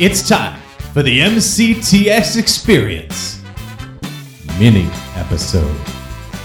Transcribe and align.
It's 0.00 0.28
time 0.28 0.60
for 0.92 1.02
the 1.02 1.18
MCTS 1.18 2.36
Experience 2.36 3.42
mini 4.56 4.88
episode. 5.16 5.76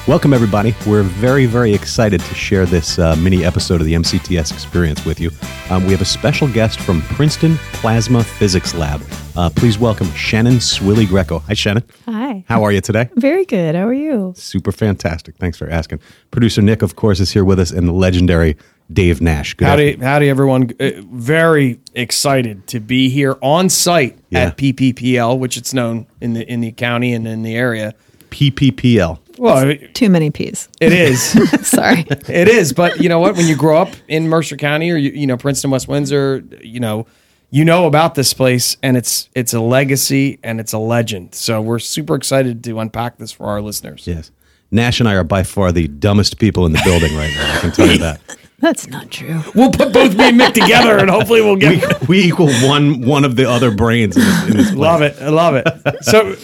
Welcome, 0.07 0.33
everybody. 0.33 0.73
We're 0.87 1.03
very, 1.03 1.45
very 1.45 1.71
excited 1.71 2.19
to 2.19 2.33
share 2.33 2.65
this 2.65 2.97
uh, 2.97 3.15
mini 3.15 3.45
episode 3.45 3.79
of 3.79 3.85
the 3.85 3.93
MCTS 3.93 4.51
experience 4.51 5.05
with 5.05 5.19
you. 5.19 5.29
Um, 5.69 5.85
we 5.85 5.91
have 5.91 6.01
a 6.01 6.05
special 6.05 6.47
guest 6.47 6.79
from 6.79 7.03
Princeton 7.03 7.57
Plasma 7.73 8.23
Physics 8.23 8.73
Lab. 8.73 9.03
Uh, 9.35 9.51
please 9.51 9.77
welcome 9.77 10.11
Shannon 10.13 10.55
Swilley 10.55 11.07
Greco. 11.07 11.37
Hi, 11.37 11.53
Shannon. 11.53 11.83
Hi. 12.07 12.43
How 12.47 12.63
are 12.63 12.71
you 12.71 12.81
today? 12.81 13.07
Very 13.15 13.45
good. 13.45 13.75
How 13.75 13.87
are 13.87 13.93
you? 13.93 14.33
Super 14.35 14.71
fantastic. 14.71 15.37
Thanks 15.37 15.59
for 15.59 15.69
asking. 15.69 15.99
Producer 16.31 16.63
Nick, 16.63 16.81
of 16.81 16.95
course, 16.95 17.19
is 17.19 17.31
here 17.31 17.45
with 17.45 17.59
us, 17.59 17.69
and 17.69 17.87
the 17.87 17.93
legendary 17.93 18.57
Dave 18.91 19.21
Nash. 19.21 19.53
Good 19.55 19.67
Howdy, 19.67 19.87
afternoon. 19.89 20.07
howdy, 20.07 20.29
everyone. 20.29 20.71
Uh, 20.79 20.91
very 21.11 21.79
excited 21.93 22.67
to 22.67 22.79
be 22.79 23.09
here 23.09 23.37
on 23.41 23.69
site 23.69 24.17
Yeah. 24.29 24.41
at 24.47 24.57
PPPL, 24.57 25.37
which 25.39 25.57
it's 25.57 25.73
known 25.73 26.05
in 26.21 26.33
the 26.33 26.51
in 26.51 26.61
the 26.61 26.71
county 26.71 27.13
and 27.13 27.27
in 27.27 27.43
the 27.43 27.55
area. 27.55 27.93
PPPL. 28.29 29.19
Well, 29.37 29.69
it 29.69 29.95
Too 29.95 30.09
many 30.09 30.29
P's. 30.31 30.69
It 30.79 30.91
is. 30.93 31.21
Sorry. 31.67 32.05
it 32.09 32.47
is. 32.47 32.73
But 32.73 32.99
you 33.01 33.09
know 33.09 33.19
what? 33.19 33.35
When 33.35 33.47
you 33.47 33.55
grow 33.55 33.81
up 33.81 33.89
in 34.07 34.27
Mercer 34.27 34.57
County 34.57 34.91
or 34.91 34.97
you, 34.97 35.11
you 35.11 35.27
know 35.27 35.37
Princeton, 35.37 35.71
West 35.71 35.87
Windsor, 35.87 36.43
you 36.61 36.79
know 36.79 37.07
you 37.49 37.63
know 37.63 37.85
about 37.85 38.15
this 38.15 38.33
place, 38.33 38.77
and 38.83 38.97
it's 38.97 39.29
it's 39.35 39.53
a 39.53 39.59
legacy 39.59 40.39
and 40.43 40.59
it's 40.59 40.73
a 40.73 40.77
legend. 40.79 41.35
So 41.35 41.61
we're 41.61 41.79
super 41.79 42.15
excited 42.15 42.63
to 42.65 42.79
unpack 42.79 43.17
this 43.17 43.31
for 43.31 43.45
our 43.45 43.61
listeners. 43.61 44.05
Yes. 44.07 44.31
Nash 44.71 44.99
and 44.99 45.07
I 45.07 45.13
are 45.13 45.23
by 45.23 45.43
far 45.43 45.71
the 45.71 45.87
dumbest 45.87 46.39
people 46.39 46.65
in 46.65 46.71
the 46.73 46.81
building 46.83 47.15
right 47.15 47.31
now. 47.35 47.55
I 47.55 47.59
can 47.59 47.71
tell 47.71 47.87
you 47.87 47.97
that. 47.99 48.19
That's 48.63 48.87
not 48.87 49.11
true. 49.11 49.41
We'll 49.53 49.71
put 49.71 49.91
both 49.91 50.15
me 50.15 50.29
and 50.29 50.39
Mick 50.39 50.53
together, 50.53 50.97
and 50.97 51.09
hopefully 51.09 51.41
we'll 51.41 51.57
get 51.57 52.07
We 52.07 52.23
equal 52.23 52.47
one 52.65 53.01
one 53.01 53.25
of 53.25 53.35
the 53.35 53.49
other 53.49 53.71
brains 53.71 54.15
in 54.15 54.23
this, 54.23 54.47
in 54.47 54.57
this 54.57 54.73
love 54.73 55.01
it. 55.01 55.21
I 55.21 55.27
love 55.27 55.55
it. 55.55 55.67
So, 56.03 56.35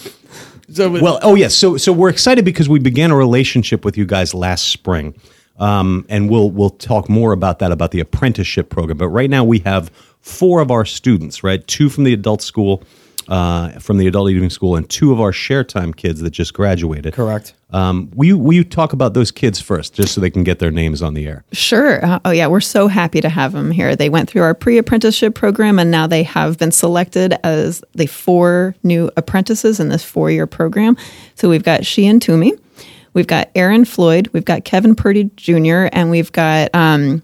so 0.70 0.90
Well, 1.00 1.18
oh 1.22 1.34
yes. 1.34 1.54
So 1.54 1.78
so 1.78 1.94
we're 1.94 2.10
excited 2.10 2.44
because 2.44 2.68
we 2.68 2.78
began 2.78 3.10
a 3.10 3.16
relationship 3.16 3.86
with 3.86 3.96
you 3.96 4.04
guys 4.04 4.34
last 4.34 4.68
spring, 4.68 5.14
um, 5.58 6.04
and 6.10 6.28
we'll 6.28 6.50
we'll 6.50 6.68
talk 6.68 7.08
more 7.08 7.32
about 7.32 7.58
that 7.60 7.72
about 7.72 7.90
the 7.90 8.00
apprenticeship 8.00 8.68
program. 8.68 8.98
But 8.98 9.08
right 9.08 9.30
now 9.30 9.42
we 9.42 9.60
have 9.60 9.90
four 10.20 10.60
of 10.60 10.70
our 10.70 10.84
students, 10.84 11.42
right? 11.42 11.66
Two 11.66 11.88
from 11.88 12.04
the 12.04 12.12
adult 12.12 12.42
school, 12.42 12.82
uh, 13.30 13.70
from 13.78 13.98
the 13.98 14.06
adult 14.06 14.28
evening 14.28 14.50
school, 14.50 14.76
and 14.76 14.88
two 14.90 15.12
of 15.12 15.20
our 15.20 15.32
share 15.32 15.64
time 15.64 15.94
kids 15.94 16.20
that 16.20 16.30
just 16.30 16.52
graduated. 16.52 17.14
correct. 17.14 17.54
Um, 17.72 18.10
will 18.14 18.26
you 18.26 18.36
will 18.36 18.52
you 18.52 18.64
talk 18.64 18.92
about 18.92 19.14
those 19.14 19.30
kids 19.30 19.60
first, 19.60 19.94
just 19.94 20.12
so 20.12 20.20
they 20.20 20.30
can 20.30 20.42
get 20.42 20.58
their 20.58 20.72
names 20.72 21.02
on 21.02 21.14
the 21.14 21.26
air? 21.28 21.44
Sure. 21.52 22.04
Uh, 22.04 22.18
oh, 22.24 22.32
yeah. 22.32 22.48
We're 22.48 22.60
so 22.60 22.88
happy 22.88 23.20
to 23.20 23.28
have 23.28 23.52
them 23.52 23.70
here. 23.70 23.94
They 23.94 24.08
went 24.08 24.28
through 24.28 24.42
our 24.42 24.54
pre 24.54 24.76
apprenticeship 24.76 25.36
program 25.36 25.78
and 25.78 25.90
now 25.90 26.08
they 26.08 26.24
have 26.24 26.58
been 26.58 26.72
selected 26.72 27.34
as 27.44 27.84
the 27.94 28.06
four 28.06 28.74
new 28.82 29.10
apprentices 29.16 29.78
in 29.78 29.88
this 29.88 30.02
four 30.02 30.32
year 30.32 30.48
program. 30.48 30.96
So 31.36 31.48
we've 31.48 31.62
got 31.62 31.86
Sheehan 31.86 32.18
Toomey, 32.18 32.52
we've 33.12 33.28
got 33.28 33.50
Aaron 33.54 33.84
Floyd, 33.84 34.28
we've 34.32 34.44
got 34.44 34.64
Kevin 34.64 34.96
Purdy 34.96 35.30
Jr., 35.36 35.88
and 35.92 36.10
we've 36.10 36.32
got 36.32 36.74
um, 36.74 37.22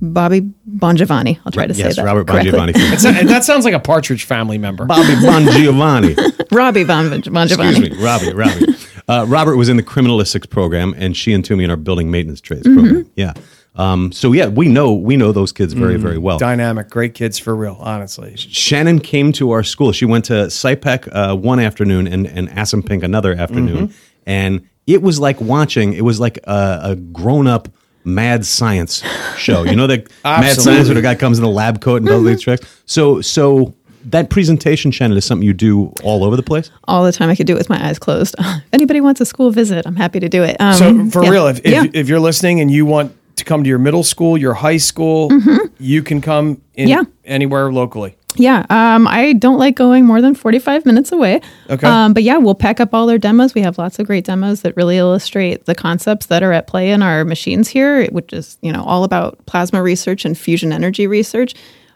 Bobby 0.00 0.40
Bongiovanni. 0.68 1.38
I'll 1.44 1.52
try 1.52 1.66
to 1.66 1.74
yes, 1.74 1.94
say 1.96 2.02
that. 2.02 2.06
Robert 2.06 2.26
correctly. 2.26 2.52
Bongiovanni. 2.52 3.26
That 3.28 3.44
sounds 3.44 3.64
like 3.64 3.74
a 3.74 3.80
Partridge 3.80 4.24
Family 4.24 4.58
member. 4.58 4.84
Bobby 4.84 5.14
Bongiovanni. 5.14 6.16
Robbie 6.50 6.84
Bon- 6.84 7.10
Bongiovanni. 7.10 7.70
Excuse 7.70 7.90
me, 7.98 8.04
Robbie. 8.04 8.32
Robbie. 8.32 8.66
Uh, 9.08 9.24
Robert 9.28 9.56
was 9.56 9.68
in 9.68 9.76
the 9.76 9.82
criminalistics 9.82 10.48
program, 10.48 10.94
and 10.96 11.16
Sheehan 11.16 11.42
Toomey 11.42 11.64
in 11.64 11.70
our 11.70 11.76
building 11.76 12.10
maintenance 12.10 12.40
trades 12.40 12.66
Mm-hmm. 12.66 12.78
program. 12.80 13.10
Yeah. 13.16 13.32
Um, 13.74 14.12
so 14.12 14.32
yeah, 14.32 14.48
we 14.48 14.68
know 14.68 14.92
we 14.92 15.16
know 15.16 15.32
those 15.32 15.50
kids 15.50 15.72
very 15.72 15.96
very 15.96 16.18
well. 16.18 16.38
Dynamic, 16.38 16.90
great 16.90 17.14
kids 17.14 17.38
for 17.38 17.56
real, 17.56 17.78
honestly. 17.80 18.36
Shannon 18.36 18.98
came 19.00 19.32
to 19.32 19.50
our 19.52 19.62
school. 19.62 19.92
She 19.92 20.04
went 20.04 20.26
to 20.26 20.34
Sypek 20.48 21.08
uh, 21.10 21.34
one 21.36 21.58
afternoon 21.58 22.06
and 22.06 22.26
and 22.26 22.48
Assunpink 22.50 23.02
another 23.02 23.32
afternoon, 23.34 23.88
Mm-hmm. 23.88 23.96
and 24.26 24.68
it 24.86 25.00
was 25.00 25.18
like 25.20 25.40
watching. 25.40 25.94
It 25.94 26.02
was 26.04 26.20
like 26.20 26.38
a, 26.44 26.80
a 26.82 26.96
grown 26.96 27.46
up 27.46 27.68
mad 28.04 28.44
science 28.46 29.02
show. 29.36 29.62
You 29.64 29.76
know 29.76 29.86
that 29.86 30.08
mad 30.24 30.56
science 30.60 30.88
where 30.88 30.94
the 30.94 31.02
guy 31.02 31.14
comes 31.14 31.38
in 31.38 31.44
a 31.44 31.50
lab 31.50 31.80
coat 31.80 31.96
and 31.96 32.06
does 32.06 32.24
these 32.24 32.40
tricks. 32.42 32.66
So 32.86 33.20
so 33.20 33.74
that 34.06 34.30
presentation, 34.30 34.90
channel 34.90 35.16
is 35.16 35.24
something 35.24 35.46
you 35.46 35.52
do 35.52 35.92
all 36.02 36.24
over 36.24 36.34
the 36.36 36.42
place. 36.42 36.70
all 36.88 37.04
the 37.04 37.12
time. 37.12 37.30
I 37.30 37.36
could 37.36 37.46
do 37.46 37.52
it 37.54 37.58
with 37.58 37.70
my 37.70 37.86
eyes 37.86 37.98
closed. 38.00 38.34
if 38.38 38.62
anybody 38.72 39.00
wants 39.00 39.20
a 39.20 39.24
school 39.24 39.50
visit, 39.52 39.86
I'm 39.86 39.94
happy 39.96 40.18
to 40.20 40.28
do 40.28 40.42
it. 40.42 40.56
Um, 40.60 40.74
So 40.74 41.10
for 41.10 41.22
yeah. 41.24 41.30
real, 41.30 41.46
if, 41.46 41.58
if, 41.60 41.66
yeah. 41.66 41.84
if 41.94 42.08
you're 42.08 42.18
listening 42.18 42.60
and 42.60 42.68
you 42.70 42.84
want 42.84 43.16
to 43.36 43.44
come 43.44 43.62
to 43.62 43.68
your 43.68 43.78
middle 43.78 44.02
school, 44.02 44.36
your 44.36 44.54
high 44.54 44.76
school, 44.78 45.30
you 45.78 46.02
can 46.02 46.20
come 46.20 46.60
in 46.74 46.88
Mm-hmm. 46.88 46.88
Yeah. 46.88 47.02
anywhere 47.24 47.72
locally. 47.72 48.16
Yeah, 48.36 48.64
um, 48.70 49.06
I 49.06 49.34
don't 49.34 49.58
like 49.58 49.76
going 49.76 50.06
more 50.06 50.22
than 50.22 50.34
45 50.34 50.86
minutes 50.86 51.12
away. 51.12 51.40
Okay. 51.68 51.86
Um, 51.86 52.14
but 52.14 52.22
yeah, 52.22 52.38
we'll 52.38 52.54
pack 52.54 52.80
up 52.80 52.94
all 52.94 53.06
their 53.06 53.18
demos. 53.18 53.54
We 53.54 53.60
have 53.60 53.78
lots 53.78 53.98
of 53.98 54.06
great 54.06 54.24
demos 54.24 54.62
that 54.62 54.76
really 54.76 54.96
illustrate 54.96 55.66
the 55.66 55.74
concepts 55.74 56.26
that 56.26 56.42
are 56.42 56.52
at 56.52 56.66
play 56.66 56.90
in 56.90 57.02
our 57.02 57.24
machines 57.24 57.68
here, 57.68 58.06
which 58.06 58.32
is, 58.32 58.56
you 58.62 58.72
know, 58.72 58.82
all 58.84 59.04
about 59.04 59.44
plasma 59.46 59.82
research 59.82 60.24
and 60.24 60.36
fusion 60.36 60.72
energy 60.72 61.06
research. 61.06 61.54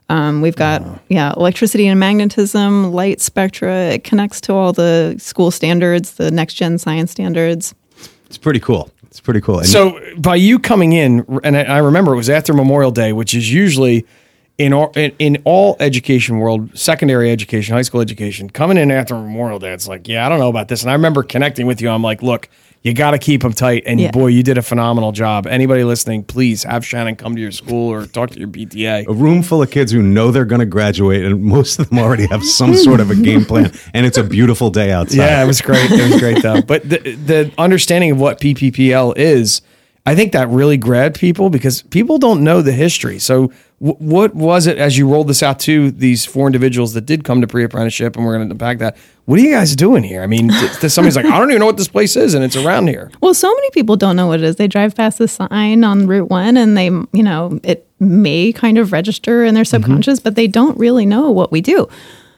Um, 0.08 0.41
we've 0.41 0.56
got, 0.56 0.82
yeah, 1.08 1.32
electricity 1.36 1.86
and 1.88 1.98
magnetism, 1.98 2.92
light 2.92 3.20
spectra. 3.20 3.75
It 3.86 4.04
connects 4.04 4.41
to 4.42 4.52
all 4.52 4.72
the 4.72 5.16
school 5.19 5.50
standards, 5.50 6.12
the 6.12 6.30
next 6.30 6.54
gen 6.54 6.78
science 6.78 7.10
standards. 7.10 7.75
It's 8.26 8.38
pretty 8.38 8.60
cool. 8.60 8.91
It's 9.06 9.20
pretty 9.20 9.41
cool. 9.41 9.58
And 9.58 9.66
So 9.66 9.98
by 10.19 10.36
you 10.36 10.58
coming 10.58 10.92
in, 10.92 11.25
and 11.42 11.56
I, 11.56 11.62
I 11.62 11.78
remember 11.78 12.12
it 12.12 12.16
was 12.16 12.30
after 12.30 12.52
Memorial 12.52 12.91
Day, 12.91 13.12
which 13.12 13.34
is 13.34 13.50
usually 13.50 14.04
in 14.59 14.72
all, 14.72 14.91
in, 14.97 15.12
in 15.19 15.43
all 15.44 15.77
education 15.81 16.39
world, 16.39 16.77
secondary 16.77 17.31
education, 17.31 17.75
high 17.75 17.83
school 17.83 18.00
education, 18.00 18.49
coming 18.49 18.78
in 18.78 18.91
after 18.91 19.15
Memorial 19.15 19.59
Day, 19.59 19.72
it's 19.72 19.87
like, 19.89 20.09
yeah, 20.09 20.25
I 20.25 20.28
don't 20.28 20.39
know 20.39 20.49
about 20.49 20.69
this. 20.69 20.83
And 20.83 20.91
I 20.91 20.94
remember 20.94 21.22
connecting 21.22 21.67
with 21.67 21.81
you. 21.83 21.91
I'm 21.91 22.03
like, 22.03 22.22
look, 22.22 22.49
you 22.83 22.94
got 22.94 23.11
to 23.11 23.19
keep 23.19 23.43
them 23.43 23.53
tight. 23.53 23.83
And 23.84 24.00
Yeah. 24.00 24.12
boy, 24.12 24.28
you 24.28 24.43
did 24.44 24.56
a 24.59 24.62
phenomenal 24.62 25.11
job. 25.12 25.47
Anybody 25.47 25.83
listening, 25.84 26.22
please 26.22 26.62
have 26.62 26.87
Shannon 26.87 27.17
come 27.17 27.34
to 27.34 27.41
your 27.43 27.50
school 27.50 27.93
or 27.93 28.06
talk 28.06 28.31
to 28.31 28.39
your 28.39 28.49
PTA. 28.49 29.06
a 29.09 29.12
room 29.12 29.43
full 29.43 29.61
of 29.61 29.71
kids 29.71 29.91
who 29.93 30.00
know 30.00 30.31
they're 30.31 30.44
going 30.44 30.61
to 30.61 30.67
graduate, 30.67 31.25
and 31.25 31.43
most 31.43 31.78
of 31.81 31.91
them 31.91 31.99
already 31.99 32.27
have 32.28 32.44
some 32.44 32.75
sort 32.77 33.00
of 33.00 33.11
a 33.11 33.17
game 33.17 33.44
plan, 33.44 33.73
and 33.94 34.06
it's 34.06 34.19
a 34.19 34.23
beautiful 34.25 34.71
day 34.71 34.93
outside. 34.93 35.17
Yeah, 35.17 35.43
it 35.43 35.47
was 35.47 35.61
great. 35.61 35.91
It 35.91 36.12
was 36.12 36.21
great 36.21 36.43
though. 36.43 36.62
But 36.62 36.88
the 36.88 36.99
the 36.99 37.53
understanding 37.59 38.12
of 38.12 38.21
what 38.21 38.41
PPPL 38.41 39.15
is, 39.19 39.62
I 40.06 40.15
think 40.15 40.33
that 40.33 40.49
really 40.49 40.77
grabbed 40.77 41.19
people 41.19 41.50
because 41.50 41.83
people 41.83 42.19
don't 42.19 42.44
know 42.44 42.62
the 42.62 42.71
history. 42.72 43.19
So, 43.19 43.50
w- 43.81 43.99
what 43.99 44.37
was 44.37 44.69
it 44.69 44.78
as 44.78 44.97
you 44.97 45.09
rolled 45.09 45.27
this 45.27 45.43
out 45.43 45.59
to 45.61 45.91
these 45.91 46.25
four 46.25 46.47
individuals 46.47 46.93
that 46.94 47.06
did 47.06 47.25
come 47.25 47.41
to 47.41 47.49
pre 47.49 47.65
apprenticeship, 47.65 48.17
and 48.17 48.25
we're 48.25 48.37
going 48.37 48.49
to 48.49 48.53
unpack 48.53 48.78
that? 48.78 48.97
What 49.25 49.41
are 49.41 49.43
you 49.43 49.50
guys 49.53 49.75
doing 49.75 50.05
here? 50.05 50.22
I 50.22 50.28
mean, 50.28 50.49
th- 50.49 50.78
th- 50.78 50.93
somebody's 50.93 51.17
like, 51.17 51.27
I 51.27 51.37
don't 51.39 51.50
even 51.50 51.59
know 51.59 51.67
what 51.67 51.77
this 51.77 51.89
place 51.89 52.15
is, 52.15 52.34
and 52.34 52.44
it's 52.44 52.55
around 52.55 52.87
here. 52.87 53.11
Well, 53.21 53.34
so 53.34 53.53
many 53.53 53.71
people 53.71 53.97
don't 53.97 54.15
know 54.15 54.28
what 54.28 54.39
it 54.39 54.44
is. 54.44 54.55
They 54.56 54.69
drive 54.69 54.94
past 54.94 55.19
the 55.19 55.27
sign 55.27 55.83
on 55.83 56.06
Route 56.06 56.31
1 56.31 56.56
and 56.56 56.77
they, 56.77 56.87
you 56.87 57.23
know, 57.25 57.59
it 57.65 57.88
may 57.99 58.53
kind 58.53 58.78
of 58.78 58.93
register 58.93 59.44
in 59.44 59.55
their 59.55 59.65
subconscious, 59.65 60.21
but 60.21 60.37
they 60.37 60.47
don't 60.47 60.78
really 60.78 61.05
know 61.05 61.33
what 61.33 61.50
we 61.50 61.61
do. 61.61 61.88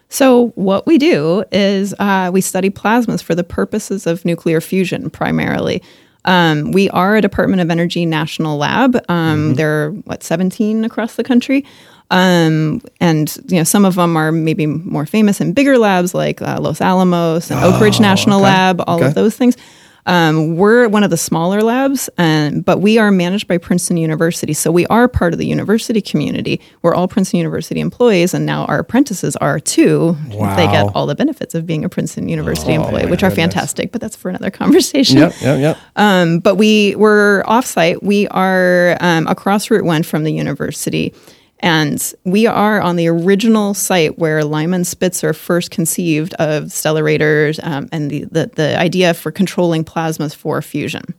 So, 0.08 0.52
what 0.54 0.86
we 0.86 0.96
do 0.96 1.44
is 1.52 1.94
uh, 1.98 2.30
we 2.32 2.40
study 2.40 2.70
plasmas 2.70 3.22
for 3.22 3.34
the 3.34 3.44
purposes 3.44 4.06
of 4.06 4.24
nuclear 4.24 4.62
fusion 4.62 5.10
primarily. 5.10 5.82
Um, 6.24 6.72
we 6.72 6.90
are 6.90 7.16
a 7.16 7.20
Department 7.20 7.62
of 7.62 7.70
Energy 7.70 8.04
national 8.06 8.58
lab. 8.58 8.98
Um, 9.08 9.54
There 9.54 9.84
are, 9.86 9.90
what, 9.90 10.22
17 10.22 10.84
across 10.84 11.14
the 11.16 11.24
country? 11.24 11.64
Um, 12.10 12.80
and 13.00 13.34
you 13.48 13.58
know, 13.58 13.64
some 13.64 13.84
of 13.84 13.94
them 13.96 14.16
are 14.16 14.32
maybe 14.32 14.66
more 14.66 15.04
famous 15.06 15.40
and 15.40 15.54
bigger 15.54 15.76
labs 15.78 16.14
like 16.14 16.40
uh, 16.40 16.58
Los 16.60 16.80
Alamos 16.80 17.50
and 17.50 17.60
Oak 17.62 17.80
Ridge 17.80 18.00
National 18.00 18.40
Lab, 18.40 18.82
all 18.86 18.96
Okay. 18.96 19.06
of 19.08 19.14
those 19.14 19.36
things. 19.36 19.56
Um, 20.08 20.56
we're 20.56 20.88
one 20.88 21.04
of 21.04 21.10
the 21.10 21.18
smaller 21.18 21.60
labs, 21.60 22.08
and 22.16 22.64
but 22.64 22.78
we 22.78 22.96
are 22.96 23.10
managed 23.10 23.46
by 23.46 23.58
Princeton 23.58 23.98
University, 23.98 24.54
so 24.54 24.72
we 24.72 24.86
are 24.86 25.06
part 25.06 25.34
of 25.34 25.38
the 25.38 25.46
university 25.46 26.00
community. 26.00 26.62
We're 26.80 26.94
all 26.94 27.08
Princeton 27.08 27.36
University 27.36 27.78
employees, 27.80 28.32
and 28.32 28.46
now 28.46 28.64
our 28.64 28.78
apprentices 28.78 29.36
are 29.36 29.60
too. 29.60 30.16
They 30.56 30.66
get 30.66 30.90
all 30.94 31.04
the 31.04 31.14
benefits 31.14 31.54
of 31.54 31.66
being 31.66 31.84
a 31.84 31.90
Princeton 31.90 32.30
University 32.30 32.72
employee, 32.72 33.04
my 33.04 33.10
which 33.10 33.22
are 33.22 33.30
fantastic. 33.30 33.92
But 33.92 34.00
that's 34.00 34.16
for 34.16 34.30
another 34.30 34.50
conversation. 34.62 35.18
Yep, 35.18 35.34
yep, 35.42 35.60
yep. 35.60 35.78
Um, 35.96 36.38
but 36.40 36.54
we 36.54 36.96
were 36.96 37.44
offsite. 37.46 38.02
We 38.02 38.28
are 38.28 38.96
um, 39.00 39.26
across 39.26 39.70
Route 39.70 39.84
One 39.84 40.02
from 40.02 40.24
the 40.24 40.32
university, 40.32 41.12
and 41.60 42.14
we 42.24 42.46
are 42.46 42.80
on 42.80 42.96
the 42.96 43.08
original 43.08 43.74
site 43.74 44.18
where 44.18 44.44
Lyman 44.44 44.84
Spitzer 44.84 45.32
first 45.32 45.70
conceived 45.70 46.34
of 46.34 46.64
stellarators 46.64 47.62
um, 47.64 47.88
and 47.92 48.10
the, 48.10 48.24
the 48.24 48.50
the 48.54 48.78
idea 48.78 49.14
for 49.14 49.30
controlling 49.30 49.84
plasmas 49.84 50.34
for 50.34 50.62
fusion. 50.62 51.14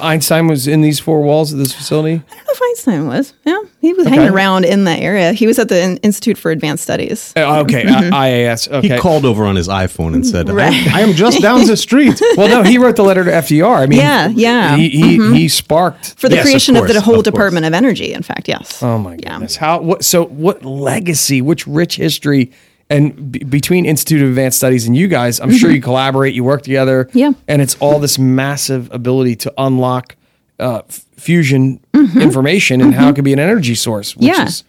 Einstein 0.00 0.46
was 0.46 0.66
in 0.66 0.80
these 0.82 0.98
four 1.00 1.22
walls 1.22 1.52
of 1.52 1.58
this 1.58 1.72
facility. 1.72 2.14
I 2.30 2.34
don't 2.34 2.46
know 2.46 2.52
if 2.52 2.62
Einstein 2.62 3.06
was. 3.06 3.34
Yeah, 3.44 3.58
he 3.80 3.92
was 3.92 4.06
hanging 4.06 4.28
around 4.28 4.64
in 4.64 4.84
the 4.84 4.90
area. 4.92 5.32
He 5.32 5.46
was 5.46 5.58
at 5.58 5.68
the 5.68 5.98
Institute 6.02 6.38
for 6.38 6.50
Advanced 6.50 6.82
Studies. 6.84 7.32
Uh, 7.36 7.60
okay, 7.60 7.84
Mm-hmm. 7.84 8.14
I- 8.14 8.28
IAS. 8.30 8.82
He 8.82 8.98
called 8.98 9.24
over 9.24 9.44
on 9.44 9.56
his 9.56 9.68
iPhone 9.68 10.14
and 10.14 10.26
said, 10.26 10.48
Right. 10.48 10.72
I, 10.92 10.98
I 10.98 11.00
am 11.02 11.12
just 11.14 11.40
down 11.42 11.66
the 11.66 11.76
street. 11.76 12.20
well, 12.36 12.48
no, 12.48 12.62
he 12.62 12.78
wrote 12.78 12.96
the 12.96 13.04
letter 13.04 13.24
to 13.24 13.30
FDR. 13.30 13.76
I 13.78 13.86
mean, 13.86 13.98
Yeah, 13.98 14.28
yeah. 14.28 14.76
He 14.76 14.88
he, 14.90 15.32
he 15.34 15.48
sparked 15.48 16.14
For 16.18 16.28
the 16.28 16.36
Yes, 16.36 16.44
creation 16.44 16.76
of, 16.76 16.82
course, 16.82 16.92
the 16.94 17.00
whole 17.00 17.14
of 17.14 17.24
course. 17.24 17.32
Department 17.32 17.66
of 17.66 17.74
Energy, 17.74 18.12
in 18.12 18.22
fact, 18.22 18.48
yes. 18.48 18.82
Oh 18.82 18.98
my 18.98 19.12
Yeah. 19.14 19.32
goodness! 19.34 19.56
How 19.56 19.80
what? 19.80 20.04
So 20.04 20.24
what 20.26 20.64
legacy? 20.64 21.40
Which 21.42 21.66
rich 21.66 21.96
history? 21.96 22.52
And 22.88 23.32
b- 23.32 23.40
between 23.40 23.84
Institute 23.84 24.22
of 24.22 24.28
Advanced 24.28 24.58
Studies 24.58 24.86
and 24.86 24.96
you 24.96 25.08
guys, 25.08 25.40
I'm 25.40 25.52
sure 25.52 25.70
you 25.70 25.80
collaborate, 25.80 26.34
you 26.34 26.44
work 26.44 26.62
together. 26.62 27.06
Mm-hmm. 27.06 27.18
Yeah. 27.18 27.32
and 27.48 27.60
it's 27.60 27.76
all 27.80 27.98
this 27.98 28.18
massive 28.18 28.88
ability 28.92 29.36
to 29.36 29.52
unlock 29.58 30.14
uh, 30.58 30.82
fusion 31.16 31.80
Mm-hmm. 31.92 32.20
information 32.20 32.80
and 32.82 32.94
how 32.94 33.08
it 33.08 33.14
can 33.14 33.24
be 33.24 33.32
an 33.32 33.38
energy 33.38 33.74
source. 33.74 34.14
Which 34.16 34.26
Yeah. 34.28 34.44
is 34.44 34.62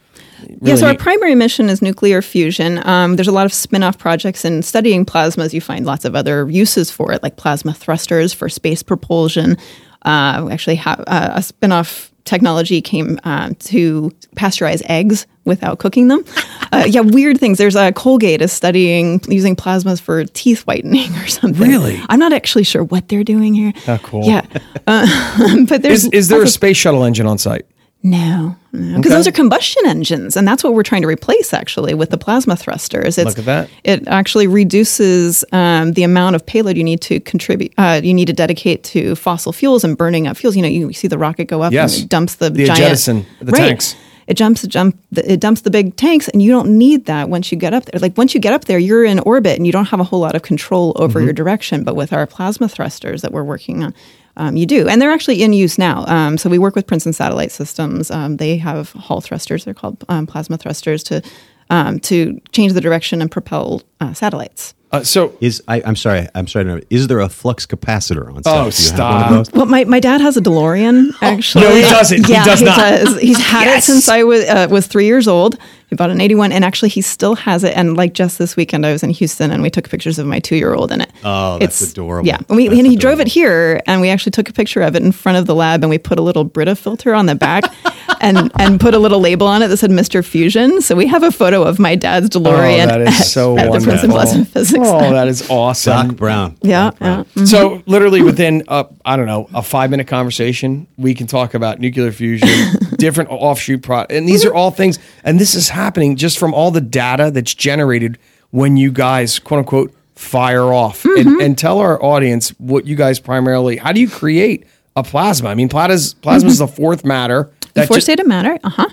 yeah, 0.47 0.55
really 0.61 0.77
so 0.77 0.87
our 0.87 0.95
primary 0.95 1.35
mission 1.35 1.69
is 1.69 1.81
nuclear 1.81 2.21
fusion. 2.21 2.79
Um, 2.87 3.15
there's 3.17 3.27
a 3.27 3.31
lot 3.33 3.45
of 3.45 3.53
spin 3.53 3.83
off 3.83 3.97
projects 3.97 4.45
in 4.45 4.63
studying 4.63 5.05
plasmas. 5.05 5.51
You 5.53 5.59
find 5.61 5.85
lots 5.85 6.05
of 6.05 6.15
other 6.15 6.49
uses 6.49 6.89
for 6.89 7.11
it, 7.11 7.21
like 7.21 7.35
plasma 7.35 7.73
thrusters 7.73 8.33
for 8.33 8.47
space 8.49 8.81
propulsion. 8.81 9.57
Uh, 10.03 10.43
we 10.47 10.53
actually 10.53 10.75
have 10.77 11.03
uh, 11.07 11.31
a 11.35 11.43
spin 11.43 11.71
off 11.73 12.11
technology 12.23 12.81
came 12.81 13.19
um, 13.25 13.55
to 13.55 14.09
pasteurize 14.35 14.81
eggs 14.89 15.27
without 15.47 15.79
cooking 15.79 16.07
them. 16.09 16.23
Uh, 16.69 16.83
yeah, 16.85 16.99
weird 16.99 17.39
things. 17.39 17.57
There's 17.57 17.77
a 17.77 17.93
Colgate 17.93 18.41
is 18.41 18.51
studying 18.51 19.21
using 19.29 19.55
plasmas 19.55 20.01
for 20.01 20.25
teeth 20.25 20.63
whitening 20.67 21.15
or 21.15 21.25
something. 21.27 21.65
Really? 21.65 21.97
I'm 22.09 22.19
not 22.19 22.33
actually 22.33 22.65
sure 22.65 22.83
what 22.83 23.07
they're 23.07 23.23
doing 23.23 23.53
here. 23.53 23.71
Oh, 23.87 23.97
cool. 24.03 24.25
Yeah, 24.25 24.45
uh, 24.87 25.55
but 25.69 25.81
there's 25.81 26.03
is, 26.03 26.11
is 26.11 26.27
there 26.27 26.43
a 26.43 26.47
space 26.47 26.75
shuttle 26.75 27.05
engine 27.05 27.25
on 27.25 27.37
site? 27.37 27.65
no, 28.03 28.55
because 28.71 29.11
those 29.11 29.27
are 29.27 29.31
combustion 29.31 29.85
engines, 29.85 30.35
and 30.35 30.47
that's 30.47 30.63
what 30.63 30.73
we're 30.73 30.83
trying 30.83 31.01
to 31.01 31.07
replace 31.07 31.53
actually 31.53 31.93
with 31.93 32.09
the 32.09 32.17
plasma 32.17 32.55
thrusters. 32.55 33.17
It's, 33.17 33.29
Look 33.29 33.39
at 33.39 33.45
that. 33.45 33.69
It 33.83 34.07
actually 34.07 34.47
reduces 34.47 35.43
um, 35.51 35.93
the 35.93 36.03
amount 36.03 36.35
of 36.35 36.45
payload 36.45 36.77
you 36.77 36.83
need 36.83 37.01
to 37.01 37.19
contribute. 37.21 37.73
Uh, 37.77 38.01
you 38.03 38.13
need 38.13 38.25
to 38.27 38.33
dedicate 38.33 38.83
to 38.85 39.15
fossil 39.15 39.51
fuels 39.53 39.83
and 39.83 39.97
burning 39.97 40.27
up 40.27 40.37
fuels. 40.37 40.55
You 40.55 40.61
know, 40.61 40.67
you 40.67 40.93
see 40.93 41.07
the 41.07 41.17
rocket 41.17 41.45
go 41.45 41.61
up 41.61 41.73
Yes. 41.73 41.95
and 41.95 42.03
it 42.03 42.09
dumps 42.09 42.35
the, 42.35 42.49
The 42.49 42.65
giant 42.65 42.77
jettison, 42.79 43.25
the 43.39 43.51
right. 43.53 43.69
tanks. 43.69 43.95
It 44.27 44.35
jumps, 44.35 44.67
jump, 44.67 44.99
it 45.15 45.39
dumps 45.39 45.61
the 45.61 45.69
big 45.71 45.95
tanks, 45.95 46.27
and 46.27 46.41
you 46.41 46.51
don't 46.51 46.77
need 46.77 47.05
that 47.05 47.29
once 47.29 47.51
you 47.51 47.57
get 47.57 47.73
up 47.73 47.85
there. 47.85 47.99
Like 47.99 48.17
once 48.17 48.33
you 48.33 48.41
get 48.41 48.53
up 48.53 48.65
there, 48.65 48.77
you're 48.77 49.05
in 49.05 49.19
orbit, 49.19 49.57
and 49.57 49.65
you 49.65 49.71
don't 49.71 49.85
have 49.85 49.99
a 50.01 50.03
whole 50.03 50.19
lot 50.19 50.35
of 50.35 50.41
control 50.41 50.93
over 50.97 51.19
Mm-hmm. 51.19 51.25
your 51.27 51.33
direction. 51.33 51.83
But 51.83 51.95
with 51.95 52.11
our 52.13 52.27
plasma 52.27 52.67
thrusters 52.67 53.21
that 53.21 53.31
we're 53.31 53.43
working 53.45 53.83
on, 53.85 53.93
um, 54.35 54.55
you 54.57 54.65
do, 54.65 54.87
and 54.87 55.01
they're 55.01 55.11
actually 55.11 55.41
in 55.41 55.53
use 55.53 55.77
now. 55.79 56.05
Um, 56.07 56.37
so 56.37 56.49
we 56.49 56.59
work 56.59 56.75
with 56.75 56.85
Princeton 56.85 57.13
Satellite 57.13 57.51
Systems. 57.51 58.11
Um, 58.11 58.37
they 58.37 58.57
have 58.57 58.91
Hall 58.91 59.21
thrusters; 59.21 59.63
they're 59.65 59.73
called 59.73 60.03
um, 60.09 60.27
plasma 60.27 60.57
thrusters 60.57 61.03
to 61.05 61.21
um, 61.69 61.99
to 62.01 62.39
change 62.51 62.73
the 62.73 62.81
direction 62.81 63.21
and 63.21 63.29
propel 63.31 63.81
uh, 63.99 64.13
satellites. 64.13 64.73
Uh, 64.89 65.03
so 65.03 65.35
Is 65.41 65.61
I, 65.67 65.81
I'm 65.85 65.97
sorry, 65.97 66.27
I'm 66.33 66.47
sorry. 66.47 66.63
to. 66.63 66.87
Is 66.89 67.07
there 67.07 67.19
a 67.19 67.27
flux 67.27 67.65
capacitor 67.65 68.33
on 68.33 68.41
site? 68.43 68.57
Oh, 68.57 68.65
you 68.67 68.71
stop. 68.71 69.31
one? 69.31 69.45
Well, 69.53 69.65
my, 69.65 69.83
my 69.83 69.99
dad 69.99 70.21
has 70.21 70.37
a 70.37 70.41
DeLorean. 70.41 71.11
Actually, 71.21 71.65
No, 71.65 71.75
he 71.75 71.81
doesn't. 71.81 72.25
He 72.25 72.31
Yeah, 72.31 72.45
does 72.45 72.61
not. 72.61 72.77
Does. 72.77 73.19
He's 73.19 73.37
had 73.37 73.65
Yes. 73.65 73.83
it 73.89 73.91
since 73.91 74.07
I 74.07 74.23
was 74.23 74.45
uh, 74.45 74.67
was 74.71 74.87
three 74.87 75.05
years 75.05 75.27
old. 75.27 75.57
He 75.87 75.95
bought 75.95 76.09
an 76.09 76.19
'81, 76.19 76.51
and 76.51 76.65
actually, 76.65 76.89
he 76.89 77.01
still 77.01 77.35
has 77.35 77.63
it. 77.63 77.75
And 77.75 77.95
like 77.95 78.13
just 78.13 78.37
this 78.37 78.55
weekend, 78.55 78.85
I 78.85 78.91
was 78.91 79.03
in 79.03 79.09
Houston, 79.09 79.51
and 79.51 79.63
we 79.63 79.69
took 79.69 79.89
pictures 79.89 80.19
of 80.19 80.27
my 80.27 80.39
two 80.39 80.55
year 80.55 80.73
old 80.73 80.91
in 80.91 81.01
it. 81.01 81.11
Oh, 81.23 81.57
that's 81.59 81.81
adorable. 81.81 82.27
Yeah, 82.27 82.39
and, 82.49 82.57
we, 82.57 82.67
That's 82.67 82.79
and 82.79 82.87
he 82.87 82.95
drove 82.95 83.19
it 83.19 83.27
here, 83.27 83.81
and 83.87 84.01
we 84.01 84.09
actually 84.09 84.31
took 84.31 84.49
a 84.49 84.53
picture 84.53 84.81
of 84.81 84.95
it 84.95 85.03
in 85.03 85.11
front 85.11 85.37
of 85.37 85.45
the 85.45 85.55
lab, 85.55 85.83
and 85.83 85.89
we 85.89 85.97
put 85.97 86.19
a 86.19 86.21
little 86.21 86.43
Brita 86.43 86.75
filter 86.75 87.13
on 87.13 87.25
the 87.25 87.35
back. 87.35 87.63
And, 88.19 88.51
and 88.59 88.79
put 88.79 88.95
a 88.95 88.99
little 88.99 89.19
label 89.19 89.45
on 89.45 89.61
it 89.61 89.67
that 89.67 89.77
said 89.77 89.91
Mr. 89.91 90.25
Fusion. 90.25 90.81
So 90.81 90.95
we 90.95 91.05
have 91.07 91.21
a 91.21 91.31
photo 91.31 91.61
of 91.61 91.77
my 91.77 91.93
dad's 91.93 92.29
DeLorean 92.29 92.85
oh, 92.85 92.87
that 92.87 93.01
at, 93.01 93.07
is 93.09 93.31
so 93.31 93.57
at 93.57 93.65
the 93.65 93.79
Princeton 93.79 94.09
wonderful. 94.09 94.13
Plasma 94.13 94.45
Physics. 94.45 94.87
Oh, 94.87 95.11
that 95.11 95.27
is 95.27 95.47
awesome. 95.51 96.07
Doc 96.07 96.17
Brown. 96.17 96.57
yeah, 96.63 96.85
Doc 96.85 96.99
Brown. 96.99 97.25
yeah. 97.35 97.45
So 97.45 97.83
literally 97.85 98.23
within 98.23 98.63
uh, 98.69 98.85
I 99.05 99.17
don't 99.17 99.27
know 99.27 99.49
a 99.53 99.61
five 99.61 99.91
minute 99.91 100.07
conversation, 100.07 100.87
we 100.97 101.13
can 101.13 101.27
talk 101.27 101.53
about 101.53 101.79
nuclear 101.79 102.11
fusion, 102.11 102.49
different 102.97 103.29
offshoot 103.29 103.81
product. 103.83 104.11
and 104.11 104.27
these 104.27 104.43
are 104.45 104.53
all 104.53 104.71
things. 104.71 104.99
And 105.23 105.39
this 105.39 105.55
is 105.55 105.69
happening 105.69 106.15
just 106.15 106.37
from 106.37 106.53
all 106.53 106.71
the 106.71 106.81
data 106.81 107.31
that's 107.31 107.53
generated 107.53 108.17
when 108.51 108.77
you 108.77 108.91
guys 108.91 109.39
quote 109.39 109.59
unquote 109.59 109.93
fire 110.15 110.73
off. 110.73 111.05
And, 111.05 111.41
and 111.41 111.57
tell 111.57 111.79
our 111.79 112.01
audience 112.03 112.49
what 112.59 112.85
you 112.85 112.95
guys 112.95 113.19
primarily. 113.19 113.77
How 113.77 113.91
do 113.91 113.99
you 114.01 114.09
create 114.09 114.65
a 114.95 115.03
plasma? 115.03 115.49
I 115.49 115.55
mean, 115.55 115.69
plasma's 115.69 116.13
plasma 116.15 116.49
is 116.49 116.57
the 116.59 116.67
fourth 116.67 117.05
matter. 117.05 117.51
The 117.61 117.81
That 117.81 117.87
four 117.87 117.97
ju- 117.97 118.01
state 118.01 118.19
of 118.19 118.27
matter. 118.27 118.57
Uh 118.63 118.69
huh. 118.69 118.87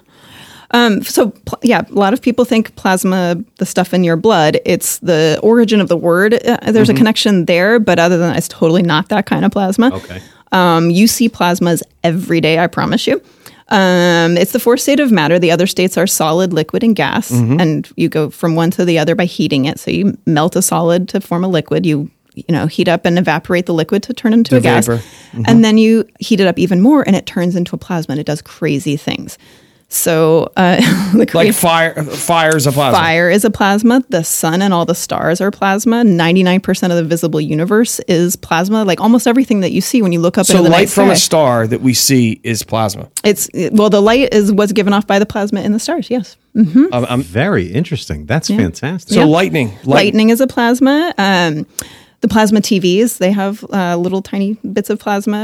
Um, 0.71 1.03
so 1.05 1.31
pl- 1.31 1.61
yeah, 1.63 1.83
a 1.89 1.93
lot 1.93 2.13
of 2.15 2.21
people 2.21 2.45
think 2.45 2.75
plasma, 2.75 3.37
the 3.59 3.67
stuff 3.67 3.95
in 3.95 4.03
your 4.03 4.17
blood. 4.17 4.59
It's 4.65 4.99
the 4.99 5.39
origin 5.43 5.81
of 5.81 5.89
the 5.89 5.97
word. 5.97 6.35
Uh, 6.35 6.73
there's 6.73 6.89
a 6.89 6.95
connection 6.95 7.45
there, 7.45 7.79
but 7.79 7.99
other 8.01 8.19
than 8.19 8.31
that, 8.31 8.39
it's 8.39 8.49
totally 8.49 8.83
not 8.83 9.09
that 9.11 9.25
kind 9.27 9.45
of 9.45 9.53
plasma. 9.53 9.95
Okay. 9.95 10.21
Um, 10.51 10.91
you 10.91 11.07
see 11.07 11.29
plasmas 11.29 11.83
every 12.03 12.41
day. 12.41 12.59
I 12.59 12.67
promise 12.67 13.07
you. 13.07 13.23
Um, 13.69 14.37
it's 14.37 14.53
the 14.53 14.61
fourth 14.61 14.81
state 14.81 15.01
of 15.01 15.11
matter. 15.11 15.39
The 15.39 15.51
other 15.51 15.67
states 15.67 15.97
are 15.97 16.07
solid, 16.07 16.53
liquid, 16.53 16.83
and 16.83 16.95
gas, 16.95 17.31
and 17.31 17.91
you 17.97 18.09
go 18.09 18.29
from 18.31 18.55
one 18.57 18.71
to 18.73 18.85
the 18.85 18.99
other 18.99 19.15
by 19.15 19.25
heating 19.25 19.65
it. 19.65 19.79
So 19.81 19.91
you 19.91 20.19
melt 20.27 20.55
a 20.57 20.63
solid 20.63 21.09
to 21.11 21.21
form 21.21 21.45
a 21.45 21.49
liquid. 21.49 21.87
You 21.87 22.11
you 22.35 22.45
know 22.51 22.67
heat 22.67 22.89
up 22.89 23.07
and 23.07 23.19
evaporate 23.19 23.67
the 23.67 23.73
liquid 23.75 24.03
to 24.05 24.13
turn 24.13 24.33
into 24.35 24.51
To 24.51 24.57
a 24.57 24.61
gas, 24.61 24.87
vapor. 24.87 25.03
and 25.47 25.65
then 25.65 25.79
you 25.79 26.05
heat 26.21 26.41
it 26.41 26.47
up 26.47 26.59
even 26.59 26.81
more, 26.81 27.03
and 27.07 27.17
it 27.17 27.25
turns 27.27 27.57
into 27.57 27.75
a 27.75 27.79
plasma. 27.79 28.13
And 28.13 28.21
it 28.21 28.27
does 28.27 28.43
crazy 28.43 28.97
things. 28.97 29.39
So 29.95 30.53
uh, 30.57 30.77
the 31.13 31.19
like 31.19 31.31
crazy- 31.31 31.53
fire, 31.53 32.03
fire's 32.05 32.67
a 32.67 32.73
plasma. 32.73 32.99
Fire 32.99 33.31
is 33.31 33.45
a 33.45 33.51
plasma. 33.51 34.03
The 34.09 34.25
sun 34.25 34.61
and 34.63 34.75
all 34.75 34.85
the 34.85 34.95
stars 34.95 35.41
are 35.41 35.51
plasma. 35.51 36.03
99% 36.03 36.91
of 36.91 36.97
the 36.97 37.05
visible 37.05 37.41
universe 37.41 38.01
is 38.09 38.37
plasma. 38.37 38.85
Like 38.85 39.01
almost 39.01 39.27
everything 39.27 39.61
that 39.61 39.73
you 39.73 39.81
see 39.81 40.03
when 40.03 40.13
you 40.13 40.21
look 40.21 40.37
up 40.39 40.47
So 40.47 40.55
into 40.55 40.65
the 40.65 40.71
light 40.71 40.79
night 40.81 40.91
from 40.91 41.11
a 41.11 41.17
star 41.17 41.67
that 41.67 41.81
we 41.81 41.95
see 41.95 42.41
is 42.43 42.63
plasma. 42.63 43.09
It's 43.23 43.49
well, 43.73 43.91
the 43.91 44.03
light 44.03 44.33
is 44.35 44.53
what's 44.53 44.73
given 44.73 44.93
off 44.93 45.07
by 45.07 45.19
the 45.19 45.27
plasma 45.27 45.61
in 45.61 45.73
the 45.73 45.79
stars. 45.79 46.11
Yes, 46.11 46.37
Um, 46.57 46.91
I'm- 46.93 47.23
Very 47.23 47.67
interesting. 47.73 48.27
That's 48.27 48.49
fantastic. 48.49 49.15
so 49.15 49.21
Yeah. 49.21 49.27
lightning, 49.27 49.69
light- 49.85 50.05
lightning 50.07 50.31
is 50.31 50.41
a 50.41 50.47
plasma. 50.47 51.15
Um, 51.19 51.67
the 52.21 52.29
plasma 52.29 52.61
TVs 52.61 53.19
they 53.19 53.31
have 53.33 53.65
uh, 53.73 53.97
little 53.97 54.23
tiny 54.23 54.55
bits 54.73 54.89
of 54.91 54.99
plasma 54.99 55.37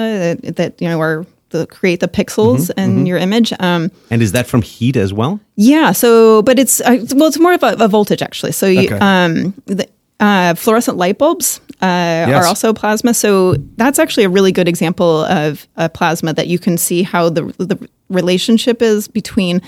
that, 0.43 0.57
that 0.57 0.81
you 0.81 0.89
know 0.89 1.01
are 1.01 1.27
the 1.51 1.67
create 1.67 2.01
the 2.01 2.09
pixels 2.09 2.71
in 2.77 3.07
your 3.07 3.19
image. 3.19 3.53
Um, 3.61 3.91
and 4.11 4.23
is 4.23 4.33
that 4.33 4.47
from 4.47 4.63
heat 4.63 4.97
as 4.97 5.13
well? 5.13 5.39
yeah. 5.57 5.93
So, 5.93 6.43
but 6.43 6.59
it's 6.59 6.81
uh, 6.81 7.05
well, 7.15 7.29
it's 7.29 7.39
more 7.39 7.53
of 7.55 7.63
a, 7.63 7.77
a 7.79 7.89
voltage 7.89 8.23
actually. 8.23 8.53
So, 8.53 8.67
you, 8.67 8.87
Okay. 8.87 8.99
um, 9.01 9.55
the, 9.67 9.87
uh, 10.21 10.55
fluorescent 10.55 10.97
light 10.99 11.17
bulbs 11.19 11.61
uh, 11.81 12.27
are 12.35 12.47
also 12.47 12.73
plasma. 12.75 13.15
So 13.15 13.55
that's 13.77 13.99
actually 13.99 14.25
a 14.25 14.29
really 14.29 14.53
good 14.53 14.69
example 14.69 15.25
of 15.25 15.67
a 15.77 15.89
plasma 15.89 16.35
that 16.35 16.47
you 16.47 16.59
can 16.59 16.77
see 16.79 17.03
how 17.03 17.31
the 17.31 17.43
the 17.59 17.89
relationship 18.11 18.83
is 18.83 19.09
between 19.09 19.63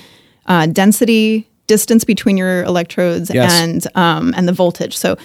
uh, 0.47 0.67
density, 0.67 1.49
distance 1.69 2.05
between 2.05 2.37
your 2.37 2.65
electrodes, 2.65 3.31
Yes. 3.33 3.53
and 3.53 3.87
um, 3.97 4.35
and 4.37 4.47
the 4.47 4.53
voltage. 4.53 4.97
So 4.97 5.17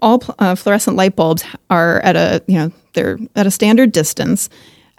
all 0.00 0.20
pl- 0.20 0.36
uh, 0.38 0.54
fluorescent 0.54 0.96
light 0.96 1.16
bulbs 1.16 1.42
are 1.70 2.00
at 2.00 2.14
a 2.14 2.40
you 2.46 2.54
know 2.58 2.70
they're 2.94 3.18
at 3.34 3.46
a 3.46 3.50
standard 3.50 3.90
distance, 3.90 4.48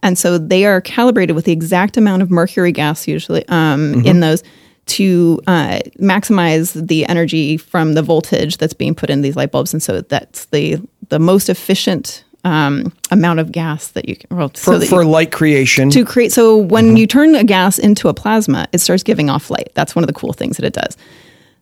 and 0.04 0.18
so 0.18 0.38
they 0.38 0.66
are 0.66 0.82
calibrated 0.82 1.36
with 1.36 1.46
the 1.46 1.52
exact 1.52 1.98
amount 1.98 2.22
of 2.22 2.32
mercury 2.32 2.72
gas 2.72 3.08
usually 3.08 3.48
um, 3.50 4.06
in 4.06 4.20
those 4.20 4.44
to 4.90 5.40
uh, 5.46 5.80
maximize 6.00 6.88
the 6.88 7.06
energy 7.06 7.58
from 7.58 7.94
the 7.94 8.02
voltage 8.02 8.58
that's 8.58 8.74
being 8.74 8.96
put 8.96 9.10
in 9.10 9.22
these 9.22 9.36
light 9.36 9.52
bulbs, 9.52 9.72
and 9.74 9.82
so 9.82 10.02
that's 10.02 10.46
the 10.46 10.82
the 11.10 11.20
most 11.20 11.50
efficient 11.50 12.24
um, 12.44 12.92
amount 13.12 13.40
of 13.40 13.52
gas 13.52 13.90
that 13.90 14.08
you 14.08 14.16
can 14.16 14.36
well, 14.36 14.52
so 14.54 14.74
for, 14.74 14.80
that 14.80 14.88
for 14.88 15.04
you, 15.04 15.10
light 15.10 15.32
creation. 15.32 15.90
to 15.92 16.06
create. 16.06 16.32
So 16.32 16.58
when 16.58 16.98
you 16.98 17.06
turn 17.06 17.36
a 17.36 17.44
gas 17.44 17.78
into 17.78 18.08
a 18.10 18.14
plasma, 18.14 18.68
it 18.72 18.80
starts 18.80 19.04
giving 19.04 19.30
off 19.30 19.50
light. 19.50 19.70
That's 19.76 19.96
one 19.96 20.04
of 20.04 20.08
the 20.08 20.14
cool 20.14 20.34
things 20.34 20.58
that 20.58 20.66
it 20.66 20.74
does. 20.74 20.98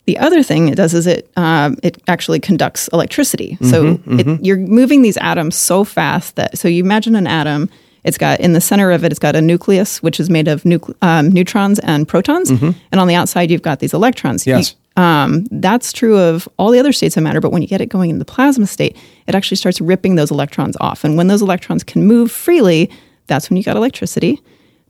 The 0.06 0.17
other 0.20 0.41
thing 0.41 0.70
it 0.70 0.75
does 0.75 0.94
is 0.94 1.06
it 1.06 1.29
um, 1.36 1.77
it 1.84 2.01
actually 2.08 2.39
conducts 2.39 2.88
electricity. 2.94 3.58
So 3.62 4.00
It, 4.08 4.46
you're 4.46 4.58
moving 4.58 5.01
these 5.01 5.17
atoms 5.17 5.56
so 5.58 5.84
fast 5.84 6.38
that 6.38 6.58
so 6.58 6.67
you 6.67 6.84
imagine 6.84 7.15
an 7.15 7.27
atom. 7.27 7.70
It's 8.08 8.18
got 8.18 8.40
in 8.40 8.54
the 8.54 8.62
center 8.62 8.90
of 8.92 9.04
it. 9.04 9.12
It's 9.12 9.20
got 9.20 9.36
a 9.36 9.42
nucleus, 9.42 10.02
which 10.02 10.20
is 10.20 10.30
made 10.30 10.48
of 10.48 10.64
nucle- 10.64 10.96
um, 11.02 11.30
neutrons 11.30 11.78
and 11.80 12.08
protons, 12.08 12.50
and 12.50 12.76
on 13.02 13.08
the 13.08 13.16
outside 13.16 13.52
you've 13.52 13.62
got 13.62 13.80
these 13.80 13.94
electrons. 13.94 14.48
You- 14.48 14.56
Yes. 14.56 14.76
um, 14.96 15.46
that's 15.52 15.92
true 15.94 16.18
of 16.18 16.48
all 16.58 16.72
the 16.72 16.80
other 16.80 16.92
states 16.94 17.18
of 17.18 17.24
matter, 17.24 17.42
but 17.42 17.52
when 17.52 17.62
you 17.62 17.68
get 17.68 17.82
it 17.82 17.88
going 17.88 18.10
in 18.10 18.18
the 18.20 18.26
plasma 18.26 18.66
state, 18.66 18.96
it 19.28 19.36
actually 19.36 19.58
starts 19.58 19.80
ripping 19.82 20.16
those 20.16 20.32
electrons 20.32 20.76
off. 20.82 21.04
And 21.04 21.18
when 21.18 21.28
those 21.28 21.42
electrons 21.44 21.84
can 21.84 22.08
move 22.08 22.32
freely, 22.32 22.90
that's 23.28 23.50
when 23.50 23.58
you 23.58 23.64
got 23.64 23.76
electricity. 23.76 24.42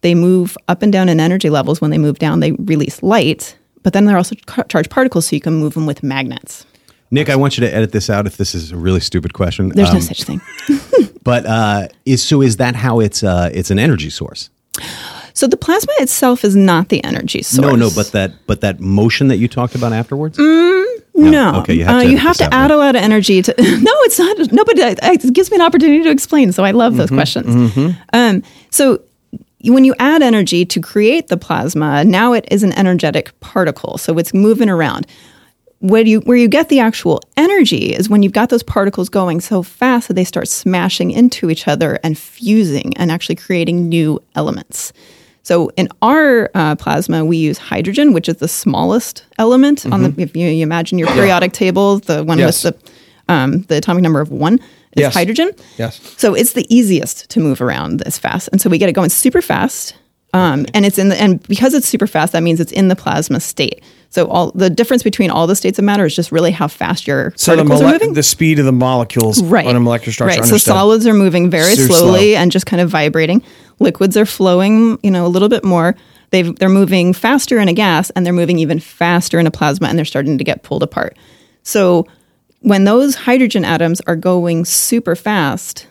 They 0.01 0.13
move 0.13 0.55
up 0.67 0.83
and 0.83 0.93
down 0.93 1.09
in 1.09 1.19
energy 1.19 1.50
levels. 1.50 1.81
When 1.81 1.89
they 1.91 1.97
move 1.97 2.19
down, 2.19 2.39
they 2.39 2.51
release 2.51 3.01
light, 3.01 3.57
but 3.83 3.93
then 3.93 4.05
they're 4.05 4.15
also 4.15 4.36
ca- 4.45 4.63
charged 4.69 4.91
particles, 4.91 5.25
so 5.27 5.36
you 5.36 5.41
can 5.41 5.55
move 5.55 5.74
them 5.74 5.88
with 5.88 6.03
magnets. 6.03 6.65
Nick, 7.09 7.29
I 7.29 7.36
want 7.36 7.57
you 7.57 7.62
to 7.65 7.74
edit 7.74 7.93
this 7.93 8.09
out 8.09 8.27
if 8.27 8.38
this 8.38 8.53
is 8.53 8.71
a 8.71 8.77
really 8.77 9.00
stupid 9.00 9.33
question. 9.33 9.69
There's 9.69 9.89
no 9.91 9.95
Um, 9.95 10.01
such 10.01 10.24
thing. 10.24 10.39
But 11.27 11.46
uh, 11.46 11.88
is 12.05 12.24
so 12.24 12.41
is 12.41 12.55
that 12.57 12.75
how 12.75 13.01
it's 13.01 13.22
uh, 13.24 13.50
it's 13.53 13.69
an 13.72 13.79
energy 13.79 14.10
source? 14.10 14.50
So 15.34 15.46
the 15.48 15.57
plasma 15.57 15.91
itself 16.00 16.43
is 16.43 16.55
not 16.55 16.88
the 16.89 17.03
energy 17.03 17.43
source. 17.43 17.67
No, 17.67 17.75
no, 17.75 17.89
but 17.93 18.07
that 18.13 18.31
but 18.48 18.62
that 18.62 18.79
motion 18.79 19.27
that 19.27 19.38
you 19.38 19.48
talked 19.48 19.75
about 19.75 19.91
afterwards. 19.93 20.38
No. 20.39 21.60
Okay, 21.62 21.74
you 21.74 21.84
have 21.86 21.96
Uh, 21.96 22.03
to 22.03 22.10
you 22.10 22.17
have 22.17 22.38
to 22.38 22.53
add 22.53 22.72
a 22.72 22.77
lot 22.77 22.96
of 22.96 23.01
energy 23.03 23.41
to. 23.41 23.53
No, 23.89 23.91
it's 24.05 24.17
not. 24.19 24.51
Nobody. 24.51 24.81
It 24.84 25.34
gives 25.34 25.51
me 25.51 25.55
an 25.57 25.62
opportunity 25.63 26.03
to 26.03 26.10
explain. 26.12 26.51
So 26.53 26.63
I 26.63 26.72
love 26.72 26.96
those 26.98 27.10
Mm-hmm, 27.10 27.15
questions. 27.17 27.88
Um, 28.13 28.41
so 28.72 29.01
when 29.65 29.84
you 29.84 29.93
add 30.00 30.22
energy 30.22 30.65
to 30.65 30.79
create 30.79 31.27
the 31.27 31.38
plasma, 31.38 32.03
now 32.05 32.34
it 32.34 32.46
is 32.51 32.63
an 32.63 32.72
energetic 32.74 33.38
particle. 33.41 33.98
So 33.98 34.17
it's 34.19 34.34
moving 34.34 34.69
around. 34.69 35.05
Where 35.79 36.03
you 36.05 36.22
where 36.22 36.38
you 36.38 36.48
get 36.48 36.69
the 36.69 36.79
actual 36.79 37.22
energy 37.38 37.93
is 37.93 38.10
when 38.10 38.24
you've 38.24 38.34
got 38.34 38.50
those 38.50 38.63
particles 38.63 39.10
going 39.10 39.41
so 39.41 39.62
fast 39.62 40.07
that 40.07 40.15
they 40.15 40.24
start 40.24 40.48
smashing 40.48 41.12
into 41.12 41.51
each 41.51 41.67
other 41.67 42.00
and 42.03 42.17
fusing 42.17 42.98
and 42.98 43.12
actually 43.12 43.36
creating 43.36 43.88
new 43.88 44.19
elements. 44.34 44.91
So 45.43 45.69
in 45.77 45.88
our 46.01 46.50
uh, 46.55 46.75
plasma, 46.75 47.24
we 47.24 47.38
use 47.38 47.57
hydrogen, 47.60 48.12
which 48.12 48.27
is 48.27 48.38
the 48.38 48.48
smallest 48.48 49.24
element 49.38 49.86
on 49.86 50.01
the. 50.03 50.13
If 50.22 50.36
you, 50.36 50.48
you 50.48 50.63
imagine 50.63 50.98
your 50.98 51.10
periodic 51.10 51.53
table, 51.53 52.00
the 52.00 52.24
one 52.24 52.38
Mm-hmm. 52.39 52.46
Yes. 52.48 52.63
with 52.63 52.84
the 52.84 52.91
um, 53.34 53.62
the 53.63 53.77
atomic 53.77 54.01
number 54.01 54.19
of 54.19 54.29
one 54.31 54.55
is 54.55 55.01
Yes. 55.01 55.13
hydrogen. 55.13 55.51
Yes. 55.77 56.01
So 56.17 56.34
it's 56.34 56.53
the 56.53 56.65
easiest 56.75 57.29
to 57.29 57.39
move 57.39 57.62
around 57.62 58.00
this 58.00 58.17
fast, 58.17 58.50
and 58.51 58.60
so 58.60 58.67
we 58.69 58.79
get 58.79 58.89
it 58.89 58.93
going 58.93 59.10
super 59.12 59.41
fast. 59.43 59.96
Um, 60.34 60.65
and 60.74 60.86
it's 60.86 60.98
in 60.98 61.10
the 61.10 61.22
and 61.22 61.41
because 61.48 61.74
it's 61.75 61.88
super 61.88 62.07
fast, 62.07 62.34
that 62.34 62.41
means 62.41 62.60
it's 62.60 62.72
in 62.72 62.88
the 62.88 62.96
plasma 62.96 63.39
state. 63.39 63.84
So 64.09 64.27
all 64.27 64.51
the 64.51 64.69
difference 64.69 65.03
between 65.03 65.29
all 65.29 65.47
the 65.47 65.55
states 65.55 65.77
of 65.79 65.85
matter 65.85 66.05
is 66.05 66.15
just 66.15 66.31
really 66.31 66.51
how 66.51 66.67
fast 66.67 67.07
your 67.07 67.33
So 67.35 67.51
the, 67.51 67.57
particles 67.57 67.81
are 67.81 67.83
mole- 67.83 67.93
moving. 67.93 68.13
the 68.13 68.23
speed 68.23 68.57
of 68.59 68.65
the 68.65 68.71
molecules 68.71 69.43
right. 69.43 69.65
on 69.67 69.75
a 69.75 69.79
molecular 69.79 70.13
structure. 70.13 70.39
Right. 70.41 70.47
So 70.49 70.57
solids 70.57 71.05
are 71.05 71.13
moving 71.13 71.49
very 71.49 71.75
Super 71.75 71.93
slowly 71.93 72.31
slow. 72.33 72.41
and 72.41 72.51
just 72.51 72.65
kind 72.65 72.81
of 72.81 72.89
vibrating. 72.89 73.43
Liquids 73.79 74.15
are 74.17 74.25
flowing, 74.25 74.97
you 75.03 75.11
know, 75.11 75.25
a 75.25 75.27
little 75.27 75.49
bit 75.49 75.63
more. 75.63 75.95
They've, 76.31 76.55
they're 76.55 76.69
moving 76.69 77.13
faster 77.13 77.59
in 77.59 77.67
a 77.67 77.73
gas 77.73 78.09
and 78.11 78.25
they're 78.25 78.33
moving 78.33 78.59
even 78.59 78.79
faster 78.79 79.39
in 79.39 79.47
a 79.47 79.51
plasma 79.51 79.87
and 79.87 79.97
they're 79.97 80.05
starting 80.05 80.37
to 80.37 80.43
get 80.43 80.63
pulled 80.63 80.83
apart. 80.83 81.17
So 81.63 82.07
when 82.61 82.85
those 82.85 83.15
hydrogen 83.15 83.63
atoms 83.65 84.01
are 84.07 84.15
going 84.15 84.65
super 84.65 85.15
fast, 85.15 85.87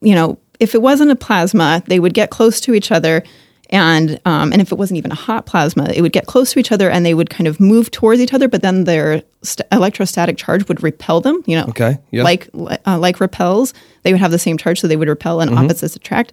you 0.00 0.14
know, 0.14 0.38
if 0.58 0.74
it 0.74 0.82
wasn't 0.82 1.10
a 1.10 1.16
plasma, 1.16 1.82
they 1.86 2.00
would 2.00 2.14
get 2.14 2.30
close 2.30 2.60
to 2.62 2.74
each 2.74 2.90
other. 2.90 3.22
And 3.70 4.20
um, 4.24 4.52
and 4.52 4.62
if 4.62 4.70
it 4.70 4.78
wasn't 4.78 4.98
even 4.98 5.10
a 5.10 5.16
hot 5.16 5.46
plasma, 5.46 5.90
it 5.92 6.00
would 6.02 6.12
get 6.12 6.26
close 6.26 6.52
to 6.52 6.58
each 6.60 6.70
other 6.70 6.88
and 6.88 7.04
they 7.04 7.14
would 7.14 7.30
kind 7.30 7.48
of 7.48 7.58
move 7.58 7.90
towards 7.90 8.20
each 8.20 8.32
other. 8.32 8.46
But 8.48 8.62
then 8.62 8.84
their 8.84 9.22
st- 9.42 9.66
electrostatic 9.72 10.36
charge 10.36 10.68
would 10.68 10.82
repel 10.82 11.20
them. 11.20 11.42
You 11.46 11.56
know, 11.56 11.64
Okay, 11.70 11.98
yeah. 12.12 12.22
like 12.22 12.48
uh, 12.54 12.98
like 12.98 13.18
repels, 13.20 13.74
they 14.02 14.12
would 14.12 14.20
have 14.20 14.30
the 14.30 14.38
same 14.38 14.56
charge, 14.56 14.80
so 14.80 14.86
they 14.86 14.96
would 14.96 15.08
repel 15.08 15.38
Mm-hmm. 15.38 15.56
and 15.56 15.58
opposites 15.66 15.96
attract. 15.96 16.32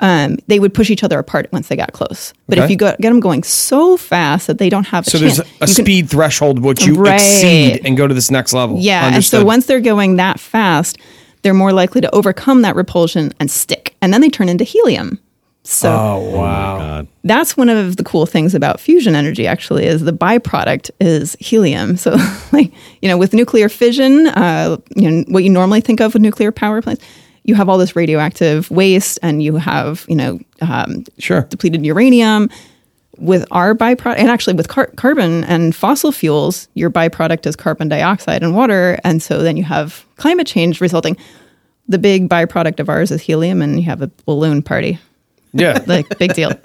Um, 0.00 0.38
they 0.48 0.58
would 0.58 0.74
push 0.74 0.90
each 0.90 1.04
other 1.04 1.18
apart 1.20 1.48
once 1.52 1.68
they 1.68 1.76
got 1.76 1.92
close. 1.92 2.34
But 2.48 2.58
if 2.58 2.68
you 2.68 2.76
go, 2.76 2.90
get 3.00 3.10
them 3.10 3.20
going 3.20 3.44
so 3.44 3.96
fast 3.96 4.48
that 4.48 4.58
they 4.58 4.68
don't 4.68 4.86
have 4.88 5.06
a 5.06 5.10
So 5.10 5.18
chance, 5.20 5.36
there's 5.36 5.48
a, 5.48 5.50
a 5.64 5.68
you 5.68 5.74
can- 5.74 5.84
speed 5.84 6.10
threshold 6.10 6.58
which 6.58 6.84
you 6.84 6.94
Right. 6.94 7.14
exceed 7.14 7.80
and 7.86 7.96
go 7.96 8.08
to 8.08 8.12
this 8.14 8.28
next 8.30 8.52
level. 8.52 8.78
yeah, 8.80 9.14
and 9.14 9.24
so 9.24 9.44
once 9.44 9.66
they're 9.66 9.80
going 9.80 10.16
that 10.16 10.40
fast, 10.40 10.98
they're 11.42 11.54
more 11.54 11.72
likely 11.72 12.00
to 12.00 12.12
overcome 12.14 12.62
that 12.62 12.74
repulsion 12.74 13.32
and 13.38 13.50
stick, 13.50 13.94
and 14.02 14.12
then 14.12 14.20
they 14.20 14.28
turn 14.30 14.48
into 14.48 14.64
helium. 14.64 15.20
So 15.66 15.90
Oh 15.90 16.30
wow. 16.36 16.78
God. 16.78 17.08
that's 17.24 17.56
one 17.56 17.68
of 17.70 17.96
the 17.96 18.04
cool 18.04 18.26
things 18.26 18.54
about 18.54 18.78
fusion 18.78 19.14
energy 19.14 19.46
actually 19.46 19.86
is 19.86 20.02
the 20.04 20.12
byproduct 20.12 20.90
is 21.00 21.34
helium 21.40 21.96
so 21.96 22.16
like 22.52 22.70
you 23.00 23.08
know 23.08 23.16
with 23.16 23.32
nuclear 23.32 23.68
fission 23.70 24.26
uh, 24.28 24.76
you 24.94 25.10
know 25.10 25.24
what 25.28 25.42
you 25.42 25.48
normally 25.50 25.80
think 25.80 26.00
of 26.00 26.12
with 26.12 26.22
nuclear 26.22 26.52
power 26.52 26.82
plants 26.82 27.02
you 27.44 27.54
have 27.54 27.68
all 27.70 27.78
this 27.78 27.96
radioactive 27.96 28.70
waste 28.70 29.18
and 29.22 29.42
you 29.42 29.56
have 29.56 30.04
you 30.08 30.16
know 30.16 30.38
um, 30.60 31.04
Sure. 31.18 31.42
depleted 31.42 31.84
uranium 31.86 32.50
with 33.16 33.46
our 33.50 33.74
byproduct 33.74 34.18
and 34.18 34.28
actually 34.28 34.54
with 34.54 34.68
car- 34.68 34.90
carbon 34.96 35.44
and 35.44 35.74
fossil 35.74 36.12
fuels 36.12 36.68
your 36.74 36.90
byproduct 36.90 37.46
is 37.46 37.56
carbon 37.56 37.88
dioxide 37.88 38.42
and 38.42 38.54
water 38.54 38.98
and 39.02 39.22
so 39.22 39.38
then 39.42 39.56
you 39.56 39.62
have 39.64 40.04
climate 40.16 40.46
change 40.46 40.80
resulting 40.82 41.16
the 41.88 41.98
big 41.98 42.28
byproduct 42.28 42.80
of 42.80 42.88
ours 42.90 43.10
is 43.10 43.22
helium 43.22 43.62
and 43.62 43.78
you 43.78 43.86
have 43.86 44.02
a 44.02 44.10
balloon 44.26 44.60
party 44.62 44.98
Yeah. 45.54 45.82
like 45.86 46.18
big 46.18 46.34
deal 46.34 46.52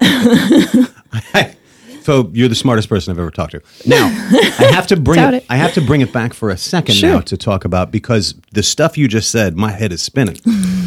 So 2.02 2.30
you're 2.32 2.48
the 2.48 2.54
smartest 2.54 2.88
person 2.88 3.12
I've 3.12 3.18
ever 3.18 3.30
talked 3.30 3.52
to. 3.52 3.62
Now 3.86 4.06
I 4.06 4.72
have 4.72 4.86
to 4.88 4.96
bring 4.96 5.20
it, 5.20 5.34
it. 5.34 5.46
I 5.48 5.56
have 5.56 5.74
to 5.74 5.80
bring 5.80 6.00
it 6.00 6.12
back 6.12 6.34
for 6.34 6.50
a 6.50 6.56
second 6.56 6.94
Sure. 6.94 7.10
now 7.10 7.20
to 7.20 7.36
talk 7.36 7.64
about 7.64 7.90
because 7.90 8.34
the 8.52 8.62
stuff 8.62 8.96
you 8.98 9.06
just 9.06 9.30
said, 9.30 9.56
my 9.56 9.70
head 9.70 9.92
is 9.92 10.02
spinning. 10.02 10.36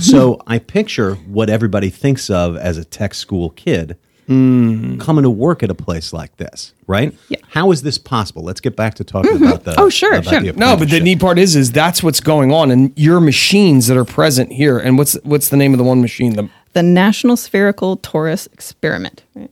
so 0.02 0.42
I 0.48 0.60
picture 0.60 1.16
what 1.16 1.50
everybody 1.50 1.90
thinks 1.90 2.30
of 2.30 2.58
as 2.58 2.78
a 2.78 2.84
tech 2.84 3.14
school 3.14 3.52
kid 3.52 3.98
mm. 4.28 5.00
coming 5.00 5.24
to 5.24 5.30
work 5.30 5.64
at 5.64 5.70
a 5.70 5.76
place 5.76 6.14
like 6.14 6.36
this, 6.38 6.74
right? 6.88 7.16
Yeah. 7.30 7.38
How 7.50 7.72
is 7.72 7.84
this 7.84 7.98
possible? 7.98 8.44
Let's 8.44 8.62
get 8.62 8.76
back 8.76 8.96
to 8.96 9.04
talking 9.04 9.34
mm-hmm. 9.34 9.44
about 9.44 9.64
the 9.64 9.80
Oh, 9.80 9.90
sure, 9.90 10.22
sure. 10.24 10.42
No, 10.54 10.76
but 10.76 10.90
the 10.90 11.00
neat 11.00 11.20
part 11.20 11.38
is, 11.38 11.56
is 11.56 11.72
that's 11.72 12.02
what's 12.02 12.20
going 12.20 12.52
on, 12.52 12.72
and 12.72 12.92
your 12.96 13.20
machines 13.20 13.88
that 13.88 13.98
are 13.98 14.06
present 14.06 14.52
here. 14.52 14.80
And 14.80 14.98
what's 14.98 15.14
what's 15.24 15.50
the 15.50 15.58
name 15.58 15.74
of 15.74 15.78
the 15.78 15.84
one 15.84 16.02
machine? 16.02 16.36
The 16.36 16.50
the 16.74 16.84
National 16.84 17.38
Spherical 17.38 17.98
Torus 17.98 18.52
Experiment. 18.54 19.24
Right? 19.36 19.50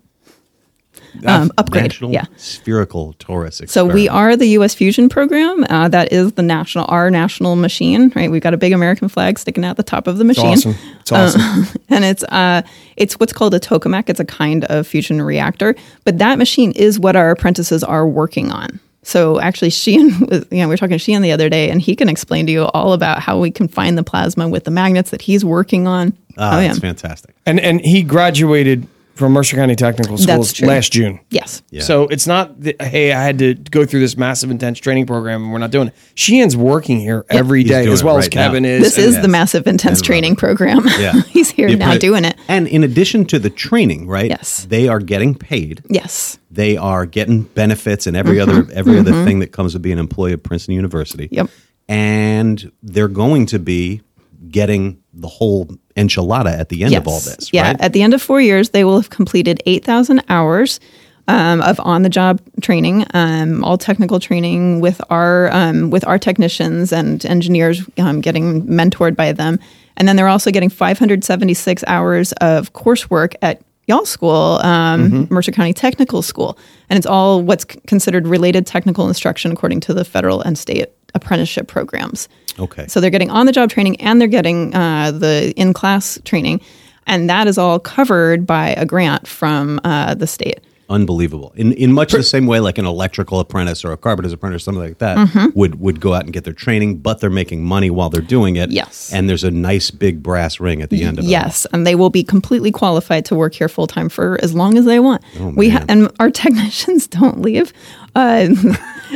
Um, 1.25 1.51
upgrade. 1.57 1.83
National 1.83 2.11
Yeah. 2.11 2.25
Spherical 2.37 3.13
Torus. 3.19 3.67
So 3.69 3.85
we 3.85 4.07
are 4.07 4.37
the 4.37 4.45
U.S. 4.47 4.73
Fusion 4.73 5.09
program. 5.09 5.65
Uh, 5.69 5.89
that 5.89 6.13
is 6.13 6.33
the 6.33 6.41
national, 6.41 6.85
our 6.87 7.11
national 7.11 7.55
machine. 7.57 8.13
Right, 8.15 8.31
we've 8.31 8.41
got 8.41 8.53
a 8.53 8.57
big 8.57 8.71
American 8.71 9.09
flag 9.09 9.37
sticking 9.37 9.65
out 9.65 9.75
the 9.77 9.83
top 9.83 10.07
of 10.07 10.17
the 10.17 10.25
it's 10.27 10.37
machine. 10.39 10.53
awesome. 10.53 10.75
It's 11.01 11.11
awesome. 11.11 11.81
and 11.89 12.05
it's 12.05 12.23
uh, 12.23 12.61
it's 12.95 13.19
what's 13.19 13.33
called 13.33 13.53
a 13.53 13.59
tokamak. 13.59 14.09
It's 14.09 14.19
a 14.21 14.25
kind 14.25 14.63
of 14.65 14.87
fusion 14.87 15.21
reactor, 15.21 15.75
but 16.05 16.17
that 16.19 16.37
machine 16.37 16.71
is 16.71 16.97
what 16.99 17.15
our 17.17 17.29
apprentices 17.31 17.83
are 17.83 18.07
working 18.07 18.51
on. 18.51 18.79
So 19.03 19.39
actually, 19.39 19.71
Sheehan, 19.71 20.27
was, 20.27 20.45
you 20.51 20.57
know, 20.57 20.67
we 20.67 20.73
were 20.73 20.77
talking 20.77 20.95
to 20.95 20.99
Sheehan 20.99 21.21
the 21.21 21.31
other 21.31 21.49
day, 21.49 21.69
and 21.69 21.81
he 21.81 21.95
can 21.95 22.09
explain 22.09 22.45
to 22.45 22.51
you 22.51 22.65
all 22.65 22.93
about 22.93 23.19
how 23.19 23.39
we 23.39 23.51
can 23.51 23.67
find 23.67 23.97
the 23.97 24.03
plasma 24.03 24.47
with 24.47 24.63
the 24.63 24.71
magnets 24.71 25.09
that 25.11 25.21
he's 25.21 25.43
working 25.43 25.87
on. 25.87 26.15
Ah, 26.37 26.57
oh 26.57 26.59
yeah, 26.59 26.67
that's 26.67 26.79
fantastic. 26.79 27.35
and 27.45 27.59
and 27.59 27.81
he 27.81 28.03
graduated 28.03 28.87
from 29.15 29.33
Mercer 29.33 29.55
County 29.55 29.75
Technical 29.75 30.17
Schools 30.17 30.59
last 30.61 30.91
June. 30.93 31.19
yes, 31.29 31.61
Yeah. 31.69 31.81
So 31.83 32.03
it's 32.07 32.25
not 32.25 32.59
that, 32.61 32.81
hey, 32.81 33.11
I 33.13 33.21
had 33.21 33.37
to 33.39 33.53
go 33.55 33.85
through 33.85 33.99
this 33.99 34.17
massive 34.17 34.49
intense 34.49 34.79
training 34.79 35.05
program 35.05 35.43
and 35.43 35.51
we're 35.51 35.59
not 35.59 35.69
doing 35.71 35.89
it. 35.89 35.93
Sheehan's 36.15 36.55
working 36.57 36.99
here 36.99 37.25
every 37.29 37.61
He's 37.61 37.69
day 37.69 37.87
as 37.87 38.01
it 38.01 38.05
well 38.05 38.17
as 38.17 38.25
right 38.25 38.35
now. 38.35 38.47
Kevin 38.47 38.65
is. 38.65 38.81
this 38.81 38.97
and- 38.97 39.05
is 39.07 39.13
yes. 39.15 39.21
the 39.21 39.27
massive 39.27 39.67
intense 39.67 39.99
And 39.99 40.05
training 40.05 40.31
Robert. 40.31 40.39
program. 40.57 40.83
Yeah. 40.99 41.13
he's 41.29 41.51
here 41.51 41.67
The 41.69 41.75
now 41.75 41.91
appren- 41.93 41.99
doing 41.99 42.25
it. 42.25 42.35
And 42.47 42.67
in 42.67 42.83
addition 42.83 43.25
to 43.25 43.37
the 43.39 43.49
training, 43.49 44.07
right? 44.07 44.29
Yes. 44.29 44.65
They 44.69 44.87
are 44.87 44.99
getting 44.99 45.35
paid. 45.35 45.83
Yes, 45.89 46.39
They 46.49 46.77
are 46.77 47.05
getting 47.05 47.43
benefits 47.43 48.07
and 48.07 48.15
every 48.17 48.39
other 48.39 48.65
every 48.73 48.97
other 48.97 49.23
thing 49.25 49.39
that 49.39 49.51
comes 49.51 49.73
with 49.73 49.81
being 49.83 49.93
an 49.93 49.99
employee 49.99 50.33
of 50.33 50.41
Princeton 50.41 50.73
University. 50.75 51.25
Mm-hmm. 51.25 51.35
Yep. 51.35 51.49
And 51.89 52.71
they're 52.81 53.07
going 53.07 53.45
to 53.47 53.59
be 53.59 54.01
getting 54.49 55.00
the 55.13 55.27
whole 55.27 55.67
enchilada 55.95 56.57
at 56.57 56.69
the 56.69 56.83
end 56.83 56.95
of 56.95 57.07
all 57.07 57.19
this, 57.19 57.49
Yeah. 57.51 57.67
right? 57.67 57.81
At 57.81 57.93
the 57.93 58.01
end 58.01 58.13
of 58.13 58.21
four 58.21 58.39
years, 58.41 58.69
they 58.69 58.83
will 58.83 58.97
have 58.97 59.09
completed 59.09 59.61
8,000 59.65 60.23
hours 60.29 60.79
um, 61.27 61.61
of 61.61 61.79
on 61.81 62.01
the 62.01 62.09
job 62.09 62.41
training, 62.61 63.05
um, 63.13 63.63
all 63.63 63.77
technical 63.77 64.19
training 64.19 64.79
with 64.81 65.01
our, 65.09 65.51
um, 65.53 65.89
with 65.89 66.05
our 66.07 66.17
technicians 66.17 66.91
and 66.91 67.25
engineers 67.25 67.83
um, 67.97 68.21
getting 68.21 68.65
mentored 68.67 69.15
by 69.15 69.31
them. 69.31 69.59
And 69.97 70.07
then 70.07 70.15
they're 70.15 70.27
also 70.27 70.49
getting 70.51 70.69
576 70.69 71.83
hours 71.87 72.31
of 72.33 72.73
coursework 72.73 73.35
at 73.41 73.61
y'all 73.87 74.05
school, 74.05 74.59
um, 74.63 75.11
Mm-hmm. 75.11 75.33
Mercer 75.33 75.51
County 75.51 75.73
Technical 75.73 76.21
School. 76.21 76.57
And 76.89 76.97
it's 76.97 77.05
all 77.07 77.41
what's 77.41 77.65
considered 77.65 78.27
related 78.27 78.65
technical 78.65 79.07
instruction 79.07 79.51
according 79.51 79.81
to 79.81 79.93
the 79.93 80.05
federal 80.05 80.41
and 80.41 80.57
state 80.57 80.89
apprenticeship 81.21 81.67
programs. 81.67 82.27
Okay. 82.59 82.85
So 82.87 82.99
they're 82.99 83.09
getting 83.09 83.29
on 83.31 83.45
the 83.45 83.51
job 83.51 83.69
training 83.69 83.99
and 84.01 84.19
they're 84.19 84.27
getting 84.27 84.73
uh, 84.75 85.11
the 85.11 85.53
in 85.55 85.73
class 85.73 86.19
training. 86.25 86.61
And 87.07 87.29
that 87.29 87.47
is 87.47 87.57
all 87.57 87.79
covered 87.79 88.45
by 88.45 88.69
a 88.69 88.85
grant 88.85 89.27
from 89.27 89.79
uh, 89.83 90.13
the 90.15 90.27
state. 90.27 90.59
Unbelievable. 90.89 91.53
In 91.55 91.71
in 91.73 91.93
much 91.93 92.11
the 92.11 92.21
same 92.21 92.47
way 92.47 92.59
like 92.59 92.77
an 92.77 92.85
electrical 92.85 93.39
apprentice 93.39 93.85
or 93.85 93.93
a 93.93 93.97
carpenter's 93.97 94.33
apprentice, 94.33 94.65
something 94.65 94.83
like 94.83 94.97
that, 94.97 95.17
Mm-hmm. 95.17 95.57
would 95.57 95.79
would 95.79 96.01
go 96.01 96.13
out 96.13 96.25
and 96.25 96.33
get 96.33 96.43
their 96.43 96.53
training, 96.53 96.97
but 96.97 97.21
they're 97.21 97.29
making 97.29 97.63
money 97.63 97.89
while 97.89 98.09
they're 98.09 98.21
doing 98.21 98.57
it. 98.57 98.71
Yes. 98.71 99.09
And 99.13 99.29
there's 99.29 99.45
a 99.45 99.51
nice 99.51 99.89
big 99.89 100.21
brass 100.21 100.59
ring 100.59 100.81
at 100.81 100.89
the 100.89 101.03
end 101.03 101.17
of 101.17 101.23
it. 101.23 101.29
Yes, 101.29 101.65
and 101.71 101.87
they 101.87 101.95
will 101.95 102.09
be 102.09 102.23
completely 102.25 102.71
qualified 102.73 103.23
to 103.25 103.35
work 103.35 103.53
here 103.53 103.69
full 103.69 103.87
time 103.87 104.09
for 104.09 104.37
as 104.43 104.53
long 104.53 104.77
as 104.77 104.83
they 104.83 104.99
want. 104.99 105.23
we 105.55 105.69
ha- 105.69 105.85
and 105.87 106.11
our 106.19 106.29
technicians 106.43 107.07
don't 107.07 107.41
leave. 107.41 107.71
Uh, 108.13 108.49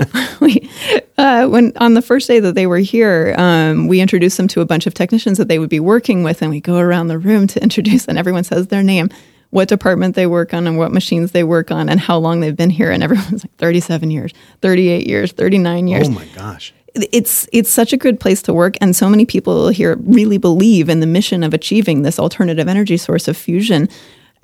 we, 0.42 0.70
uh, 1.18 1.48
when 1.48 1.72
on 1.78 1.94
the 1.94 2.02
first 2.02 2.28
day 2.28 2.40
that 2.40 2.56
they 2.56 2.68
were 2.68 2.80
here, 2.80 3.36
um, 3.38 3.88
we 3.88 4.02
introduced 4.02 4.38
them 4.38 4.48
to 4.50 4.62
a 4.62 4.66
bunch 4.66 4.88
of 4.88 4.94
technicians 4.94 5.38
that 5.38 5.48
they 5.48 5.60
would 5.60 5.70
be 5.70 5.80
working 5.80 6.24
with, 6.24 6.42
and 6.42 6.52
we 6.52 6.60
go 6.60 6.78
around 6.78 7.08
the 7.08 7.18
room 7.18 7.48
to 7.48 7.62
introduce, 7.64 8.08
and 8.08 8.18
everyone 8.18 8.44
says 8.44 8.68
their 8.68 8.84
name, 8.84 9.10
what 9.52 9.68
department 9.68 10.16
they 10.16 10.28
work 10.28 10.54
on, 10.54 10.68
and 10.68 10.78
what 10.78 10.92
machines 10.92 11.32
they 11.32 11.44
work 11.44 11.72
on, 11.72 11.88
and 11.90 12.00
how 12.00 12.18
long 12.18 12.40
they've 12.42 12.56
been 12.56 12.70
here, 12.70 12.92
and 12.92 13.04
everyone's 13.04 13.44
like 13.44 13.56
thirty-seven 13.58 14.12
years, 14.12 14.34
thirty-eight 14.62 15.08
years, 15.08 15.32
thirty-nine 15.32 15.88
years 15.88 16.08
Oh 16.08 16.12
my 16.12 16.26
gosh. 16.36 16.74
it's 16.96 17.48
it's 17.52 17.70
such 17.70 17.94
a 17.94 17.98
good 17.98 18.20
place 18.20 18.42
to 18.42 18.54
work 18.54 18.76
and 18.80 18.96
so 18.96 19.10
many 19.10 19.26
people 19.26 19.68
here 19.68 19.98
really 20.04 20.38
believe 20.38 20.88
in 20.88 21.02
the 21.02 21.06
mission 21.08 21.44
of 21.44 21.54
achieving 21.54 22.04
this 22.04 22.18
alternative 22.18 22.70
energy 22.70 22.96
source 22.96 23.28
of 23.28 23.36
fusion 23.36 23.90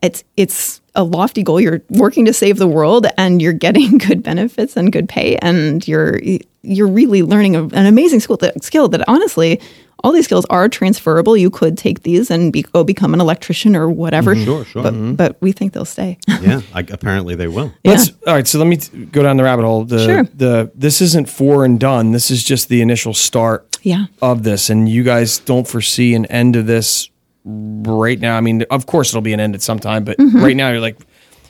it's 0.02 0.24
it's 0.36 0.82
a 0.96 1.04
lofty 1.04 1.44
goal 1.44 1.62
you're 1.62 1.82
working 1.90 2.26
to 2.26 2.34
save 2.34 2.58
the 2.58 2.68
world 2.68 3.08
and 3.18 3.42
you're 3.42 3.54
getting 3.54 3.98
good 3.98 4.24
benefits 4.24 4.76
and 4.76 4.92
good 4.92 5.08
pay 5.08 5.38
and 5.38 5.88
you're 5.88 6.20
you're 6.64 6.88
really 6.88 7.24
learning 7.24 7.56
a, 7.56 7.64
an 7.64 7.86
amazing 7.86 8.20
skill 8.20 8.38
that, 8.38 8.64
skill 8.64 8.88
that 8.90 9.04
honestly 9.08 9.60
all 10.04 10.12
these 10.12 10.26
skills 10.26 10.46
are 10.50 10.68
transferable 10.68 11.38
you 11.38 11.50
could 11.50 11.78
take 11.78 12.02
these 12.02 12.32
and 12.32 12.52
be, 12.52 12.64
go 12.64 12.84
become 12.84 13.14
an 13.14 13.22
electrician 13.22 13.76
or 13.76 13.90
whatever 13.90 14.34
mm-hmm. 14.34 14.46
Sure, 14.46 14.66
sure. 14.66 14.84
but, 14.84 14.94
mm-hmm. 14.94 15.14
but 15.14 15.38
we 15.42 15.52
think 15.52 15.74
they'll 15.74 15.86
stay 15.86 16.18
yeah, 16.42 16.62
I, 16.74 16.80
apparently 16.82 17.36
they 17.36 17.48
will. 17.48 17.72
Yeah. 17.84 17.92
Let's 17.92 18.12
all 18.26 18.34
right. 18.34 18.48
So 18.48 18.58
let 18.58 18.68
me 18.68 18.78
t- 18.78 19.06
go 19.06 19.22
down 19.22 19.38
the 19.38 19.44
rabbit 19.44 19.64
hole. 19.64 19.86
The 19.86 20.06
Sure. 20.06 20.24
the 20.24 20.72
this 20.74 21.02
isn't 21.02 21.30
for 21.30 21.64
and 21.64 21.80
done. 21.80 22.12
This 22.12 22.32
is 22.32 22.44
just 22.44 22.70
the 22.70 22.82
initial 22.82 23.14
start. 23.14 23.68
Yeah. 23.84 24.06
Of 24.22 24.44
this, 24.44 24.70
and 24.70 24.88
you 24.88 25.04
guys 25.04 25.40
don't 25.40 25.68
foresee 25.68 26.16
an 26.16 26.26
end 26.28 26.54
to 26.54 26.64
this 26.64 27.11
right 27.44 28.20
now. 28.20 28.38
I 28.38 28.42
mean, 28.42 28.64
of 28.70 28.86
course 28.86 29.10
it'll 29.10 29.22
be 29.22 29.34
an 29.34 29.40
end 29.40 29.56
at 29.56 29.62
some 29.62 29.80
time, 29.80 30.04
but 30.04 30.16
right 30.20 30.56
now 30.56 30.70
you're 30.72 30.80
like, 30.82 30.98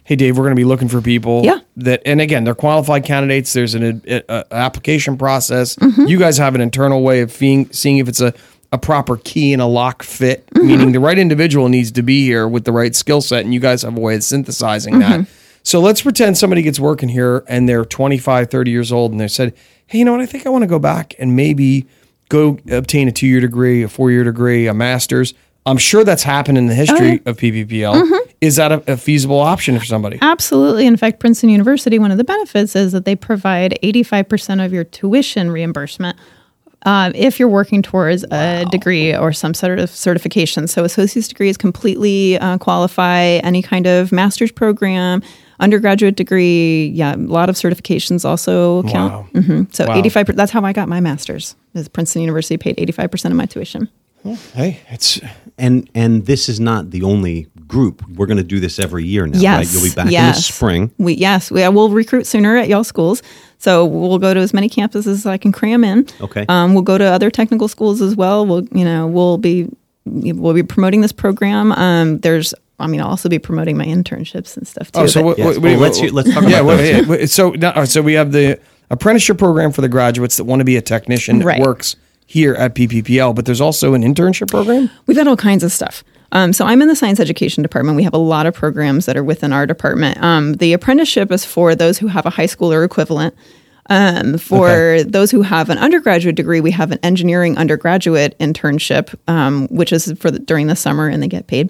hey 0.03 0.15
Dave, 0.15 0.37
we're 0.37 0.43
going 0.43 0.55
to 0.55 0.59
be 0.59 0.63
looking 0.65 0.87
for 0.87 1.01
people. 1.01 1.41
Mm-hmm. 1.41 1.45
Yeah. 1.45 1.59
That 1.77 2.01
and 2.05 2.21
again, 2.21 2.43
they're 2.43 2.55
qualified 2.55 3.05
candidates. 3.05 3.53
There's 3.53 3.75
an 3.75 4.01
a, 4.07 4.23
a- 4.29 4.45
application 4.53 5.17
process. 5.17 5.75
Mm-hmm. 5.75 6.07
You 6.07 6.17
guys 6.19 6.37
have 6.37 6.55
an 6.55 6.61
internal 6.61 7.01
way 7.03 7.21
of 7.21 7.31
seeing 7.31 7.71
seeing 7.71 7.97
if 7.97 8.07
it's 8.07 8.21
a 8.21 8.33
a 8.73 8.77
proper 8.77 9.17
key 9.17 9.51
and 9.51 9.61
a 9.61 9.65
lock 9.65 10.01
fit, 10.03 10.45
Mm-hmm. 10.47 10.67
meaning 10.67 10.91
the 10.93 10.99
right 10.99 11.17
individual 11.17 11.67
needs 11.69 11.91
to 11.91 12.01
be 12.01 12.23
here 12.23 12.47
with 12.47 12.63
the 12.65 12.71
right 12.71 12.95
skill 12.95 13.21
set, 13.21 13.43
and 13.43 13.53
you 13.53 13.59
guys 13.59 13.81
have 13.81 13.97
a 13.97 13.99
way 13.99 14.15
of 14.15 14.23
synthesizing 14.23 14.93
Mm-hmm. 14.95 15.21
that. 15.23 15.27
So 15.63 15.79
let's 15.79 16.01
pretend 16.01 16.37
somebody 16.37 16.61
gets 16.63 16.79
working 16.79 17.07
here 17.09 17.43
and 17.47 17.69
they're 17.69 17.85
25, 17.85 18.49
30 18.49 18.71
years 18.71 18.91
old 18.91 19.11
and 19.11 19.21
they 19.21 19.27
said, 19.27 19.53
hey, 19.85 19.99
you 19.99 20.05
know 20.05 20.11
what? 20.13 20.21
I 20.21 20.25
think 20.25 20.47
I 20.47 20.49
want 20.49 20.63
to 20.63 20.67
go 20.67 20.79
back 20.79 21.13
and 21.19 21.35
maybe 21.35 21.85
go 22.29 22.57
obtain 22.71 23.07
a 23.07 23.11
two 23.11 23.27
year 23.27 23.39
degree, 23.41 23.83
a 23.83 23.87
four 23.87 24.09
year 24.09 24.23
degree, 24.23 24.65
a 24.65 24.73
master's. 24.73 25.35
I'm 25.65 25.77
sure 25.77 26.03
that's 26.03 26.23
happened 26.23 26.57
in 26.57 26.65
the 26.67 26.73
history 26.73 27.21
of 27.25 27.37
PPPL. 27.37 27.93
Mm-hmm. 28.01 28.29
Is 28.41 28.55
that 28.55 28.71
a, 28.71 28.93
a 28.93 28.97
feasible 28.97 29.39
option 29.39 29.77
for 29.77 29.85
somebody? 29.85 30.17
Absolutely. 30.21 30.87
In 30.87 30.97
fact, 30.97 31.19
Princeton 31.19 31.49
University, 31.49 31.99
one 31.99 32.09
of 32.11 32.17
the 32.17 32.23
benefits 32.23 32.75
is 32.75 32.91
that 32.93 33.05
they 33.05 33.15
provide 33.15 33.77
85% 33.83 34.65
of 34.65 34.73
your 34.73 34.83
tuition 34.83 35.51
reimbursement 35.51 36.17
um, 36.83 37.11
if 37.13 37.39
you're 37.39 37.47
working 37.47 37.83
towards 37.83 38.23
a 38.31 38.65
degree 38.71 39.15
or 39.15 39.31
some 39.33 39.53
sort 39.53 39.77
of 39.77 39.91
certification. 39.91 40.67
So, 40.67 40.83
associate's 40.83 41.27
degrees 41.27 41.57
completely 41.57 42.39
uh, 42.39 42.57
qualify 42.57 43.21
any 43.43 43.61
kind 43.61 43.85
of 43.85 44.11
master's 44.11 44.51
program. 44.51 45.21
Undergraduate 45.59 46.15
degree, 46.15 46.87
yeah, 46.87 47.13
a 47.13 47.17
lot 47.17 47.49
of 47.49 47.55
certifications 47.55 48.25
also 48.25 48.81
count. 48.83 49.27
hmm 49.37 49.63
So, 49.71 49.85
Wow. 49.85 49.99
85. 49.99 50.25
per- 50.25 50.33
That's 50.33 50.51
how 50.51 50.63
I 50.65 50.73
got 50.73 50.89
my 50.89 50.99
master's. 51.01 51.55
Is 51.75 51.87
Princeton 51.87 52.23
University 52.23 52.57
paid 52.57 52.77
85% 52.77 53.25
of 53.25 53.33
my 53.33 53.45
tuition. 53.45 53.87
Hey, 54.53 54.79
it's 54.89 55.19
And 55.57 55.89
and 55.95 56.25
this 56.25 56.47
is 56.49 56.59
not 56.59 56.91
the 56.91 57.03
only 57.03 57.47
group. 57.67 58.03
We're 58.09 58.25
going 58.27 58.37
to 58.37 58.43
do 58.43 58.59
this 58.59 58.79
every 58.79 59.05
year 59.05 59.25
now, 59.25 59.33
right? 59.33 59.41
Yes. 59.41 59.73
You'll 59.73 59.83
be 59.83 59.95
back 59.95 60.05
in 60.07 60.11
the 60.11 60.33
spring. 60.33 60.91
We 60.97 61.13
yes, 61.13 61.49
we 61.51 61.67
will 61.69 61.89
recruit 61.89 62.27
sooner 62.27 62.55
at 62.57 62.67
y'all 62.67 62.83
schools. 62.83 63.23
So 63.57 63.85
we'll 63.85 64.17
go 64.19 64.33
to 64.33 64.39
as 64.39 64.53
many 64.53 64.69
campuses 64.69 65.07
as 65.07 65.25
I 65.25 65.37
can 65.37 65.51
cram 65.51 65.83
in. 65.83 66.07
Okay. 66.19 66.45
Um, 66.49 66.73
we'll 66.73 66.83
go 66.83 66.97
to 66.97 67.05
other 67.05 67.29
technical 67.29 67.67
schools 67.67 68.01
as 68.01 68.15
well. 68.15 68.45
We'll 68.45 68.63
you 68.71 68.85
know 68.85 69.07
we'll 69.07 69.37
be 69.37 69.69
we'll 70.05 70.53
be 70.53 70.63
promoting 70.63 71.01
this 71.01 71.11
program. 71.11 71.71
Um, 71.73 72.19
there's 72.19 72.53
I 72.79 72.87
mean 72.87 73.01
I'll 73.01 73.09
also 73.09 73.29
be 73.29 73.39
promoting 73.39 73.77
my 73.77 73.85
internships 73.85 74.57
and 74.57 74.67
stuff 74.67 74.91
too. 74.91 75.01
Oh, 75.01 75.07
so 75.07 75.21
but- 75.21 75.25
what, 75.25 75.37
Yes. 75.37 75.45
what- 75.47 75.57
Well, 75.63 75.73
what- 75.73 75.81
let's 75.81 75.99
hear- 75.99 76.11
let's 76.11 76.33
talk 76.33 76.43
yeah, 76.43 76.49
about 76.59 76.65
what- 76.65 76.77
those. 76.77 76.89
yeah, 76.89 77.01
what- 77.07 77.29
so 77.29 77.51
now, 77.51 77.83
so 77.85 78.01
we 78.01 78.13
have 78.13 78.31
the 78.31 78.59
apprenticeship 78.89 79.37
program 79.37 79.71
for 79.71 79.81
the 79.81 79.89
graduates 79.89 80.37
that 80.37 80.43
want 80.45 80.59
to 80.59 80.65
be 80.65 80.75
a 80.77 80.81
technician 80.81 81.39
that 81.39 81.45
Right. 81.45 81.61
works 81.61 81.95
here 82.31 82.53
at 82.53 82.73
PPPL, 82.75 83.35
but 83.35 83.45
there's 83.45 83.59
also 83.59 83.93
an 83.93 84.03
internship 84.03 84.49
program. 84.49 84.89
We've 85.05 85.17
got 85.17 85.27
all 85.27 85.35
kinds 85.35 85.63
of 85.65 85.71
stuff. 85.73 86.01
Um, 86.31 86.53
so 86.53 86.63
I'm 86.65 86.81
in 86.81 86.87
the 86.87 86.95
science 86.95 87.19
education 87.19 87.61
department. 87.61 87.97
We 87.97 88.03
have 88.03 88.13
a 88.13 88.17
lot 88.17 88.45
of 88.45 88.53
programs 88.53 89.05
that 89.05 89.17
are 89.17 89.23
within 89.23 89.51
our 89.51 89.65
department. 89.65 90.17
Um, 90.23 90.53
the 90.53 90.71
apprenticeship 90.71 91.29
is 91.29 91.43
for 91.43 91.75
those 91.75 91.97
who 91.97 92.07
have 92.07 92.25
a 92.25 92.29
high 92.29 92.45
school 92.45 92.71
or 92.71 92.85
equivalent. 92.85 93.35
Um, 93.89 94.37
for 94.37 94.69
Okay. 94.69 95.03
those 95.03 95.29
who 95.31 95.41
have 95.41 95.69
an 95.69 95.77
undergraduate 95.77 96.35
degree, 96.35 96.61
we 96.61 96.71
have 96.71 96.91
an 96.93 96.99
engineering 97.03 97.57
undergraduate 97.57 98.37
internship, 98.39 99.13
um, 99.27 99.67
which 99.69 99.91
is 99.91 100.13
for 100.17 100.31
the, 100.31 100.39
during 100.39 100.67
the 100.67 100.75
summer 100.77 101.09
and 101.09 101.21
they 101.21 101.27
get 101.27 101.47
paid. 101.47 101.69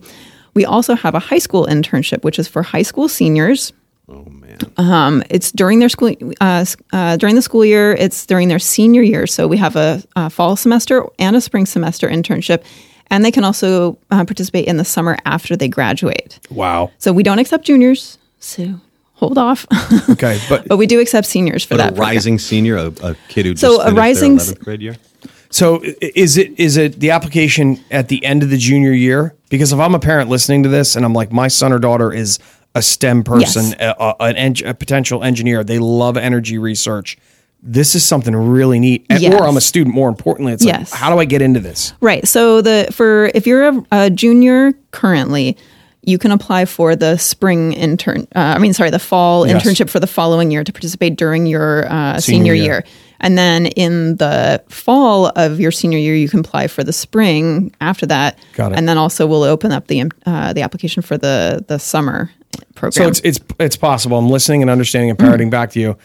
We 0.54 0.64
also 0.66 0.94
have 0.94 1.16
a 1.16 1.20
high 1.20 1.40
school 1.40 1.66
internship, 1.66 2.24
which 2.24 2.38
is 2.38 2.48
for 2.48 2.62
high 2.62 2.84
school 2.84 3.08
seniors. 3.08 3.74
Oh 4.12 4.26
man. 4.30 4.58
Um, 4.78 5.24
it's 5.30 5.52
during 5.52 5.80
their 5.80 5.90
school 5.90 6.14
uh, 6.42 6.66
uh, 6.92 7.16
during 7.18 7.36
the 7.36 7.42
school 7.42 7.64
year. 7.64 7.94
It's 7.94 8.26
during 8.26 8.50
their 8.50 8.60
senior 8.60 9.02
year. 9.02 9.26
So 9.28 9.48
we 9.48 9.58
have 9.58 9.76
a, 9.76 10.04
a 10.16 10.30
fall 10.30 10.56
semester 10.56 11.06
and 11.18 11.36
a 11.36 11.42
spring 11.42 11.66
semester 11.66 12.10
internship, 12.10 12.64
and 13.10 13.24
they 13.24 13.32
can 13.32 13.44
also 13.46 13.98
uh, 14.12 14.26
participate 14.26 14.66
in 14.66 14.76
the 14.78 14.84
summer 14.86 15.18
after 15.26 15.56
they 15.56 15.68
graduate. 15.70 16.40
Wow. 16.50 16.92
So 16.98 17.14
we 17.14 17.24
don't 17.24 17.40
accept 17.40 17.64
juniors. 17.66 18.18
So 18.40 18.82
hold 19.14 19.38
off, 19.38 19.66
Okay, 20.10 20.40
but 20.50 20.68
but 20.68 20.78
we 20.78 20.88
do 20.88 21.00
accept 21.00 21.26
seniors 21.28 21.64
for 21.64 21.76
But 21.76 21.78
that. 21.78 21.88
a 21.90 21.92
program. 21.96 22.10
rising 22.10 22.40
senior, 22.40 22.76
a, 22.78 22.88
a 23.04 23.16
kid 23.30 23.46
who 23.46 23.54
just 23.54 23.62
So 23.62 23.82
a 23.82 23.94
rising 23.94 24.36
their 24.38 24.46
11th 24.48 24.60
grade 24.64 24.82
year. 24.82 24.96
So 25.52 25.82
is 25.84 26.38
it 26.38 26.58
is 26.60 26.76
it 26.78 27.00
the 27.00 27.12
application 27.12 27.80
at 27.92 28.08
the 28.10 28.24
end 28.26 28.42
of 28.44 28.50
the 28.50 28.58
junior 28.58 28.92
year? 28.94 29.36
Because 29.50 29.72
if 29.74 29.80
I'm 29.80 29.94
a 29.96 30.00
parent 30.00 30.30
listening 30.30 30.64
to 30.64 30.70
this 30.70 30.96
and 30.96 31.06
I'm 31.06 31.14
like, 31.14 31.32
my 31.32 31.50
son 31.50 31.72
or 31.74 31.80
daughter 31.80 32.12
is 32.14 32.40
a 32.76 32.82
STEM 32.82 33.24
person, 33.24 33.66
Yes. 33.66 33.76
a, 33.80 33.96
a- 34.00 34.16
an 34.24 34.56
a 34.66 34.74
potential 34.74 35.24
engineer, 35.24 35.64
they 35.64 35.80
love 35.80 36.16
energy 36.18 36.58
research. 36.58 37.18
This 37.64 37.94
is 37.96 38.04
something 38.04 38.36
really 38.36 38.80
neat. 38.80 39.06
And- 39.10 39.22
Yes. 39.22 39.34
Or 39.34 39.46
I'm 39.48 39.58
a 39.58 39.62
student. 39.62 39.94
More 39.96 40.10
importantly, 40.10 40.54
it's 40.54 40.64
Yes. 40.66 40.92
like, 40.92 41.00
how 41.00 41.14
do 41.14 41.20
I 41.20 41.26
get 41.26 41.42
into 41.42 41.60
this? 41.60 41.94
Right. 42.02 42.28
So 42.28 42.62
the 42.62 42.88
for 42.92 43.30
if 43.36 43.46
you're 43.46 43.68
a, 43.70 43.86
a 43.92 44.10
junior 44.10 44.74
currently, 44.92 45.58
you 46.04 46.18
can 46.18 46.32
apply 46.32 46.66
for 46.66 46.96
the 46.96 47.18
spring 47.18 47.74
intern. 47.74 48.22
Uh, 48.36 48.40
I 48.56 48.58
mean, 48.58 48.74
sorry, 48.74 48.90
the 48.90 48.98
fall 49.00 49.46
Yes. 49.46 49.62
internship 49.64 49.90
for 49.90 50.00
the 50.00 50.08
following 50.08 50.50
year 50.50 50.64
to 50.64 50.72
participate 50.72 51.16
during 51.18 51.46
your 51.46 51.86
uh, 51.92 52.20
Senior 52.20 52.22
senior, 52.22 52.54
year. 52.56 52.64
year. 52.64 52.84
And 53.20 53.38
then 53.38 53.68
in 53.68 54.16
the 54.16 54.64
fall 54.70 55.28
of 55.36 55.60
your 55.60 55.70
senior 55.70 56.00
year, 56.00 56.16
you 56.16 56.28
can 56.28 56.40
apply 56.40 56.66
for 56.68 56.84
the 56.84 56.92
spring 56.94 57.72
after 57.80 58.08
that. 58.08 58.40
Got 58.56 58.72
it. 58.72 58.80
And 58.80 58.90
then 58.90 58.98
also 58.98 59.28
we'll 59.28 59.44
open 59.44 59.72
up 59.72 59.86
the 59.86 60.10
uh, 60.26 60.54
the 60.54 60.62
application 60.64 61.04
for 61.04 61.18
the 61.20 61.64
the 61.68 61.78
summer 61.78 62.32
program. 62.76 62.92
So 62.92 63.08
it's 63.08 63.20
it's 63.24 63.40
it's 63.60 63.76
possible. 63.76 64.18
I'm 64.18 64.30
listening 64.30 64.62
and 64.62 64.70
understanding 64.70 65.10
and 65.10 65.20
parroting 65.20 65.50
back 65.50 65.72
to 65.72 65.80
you. 65.80 65.98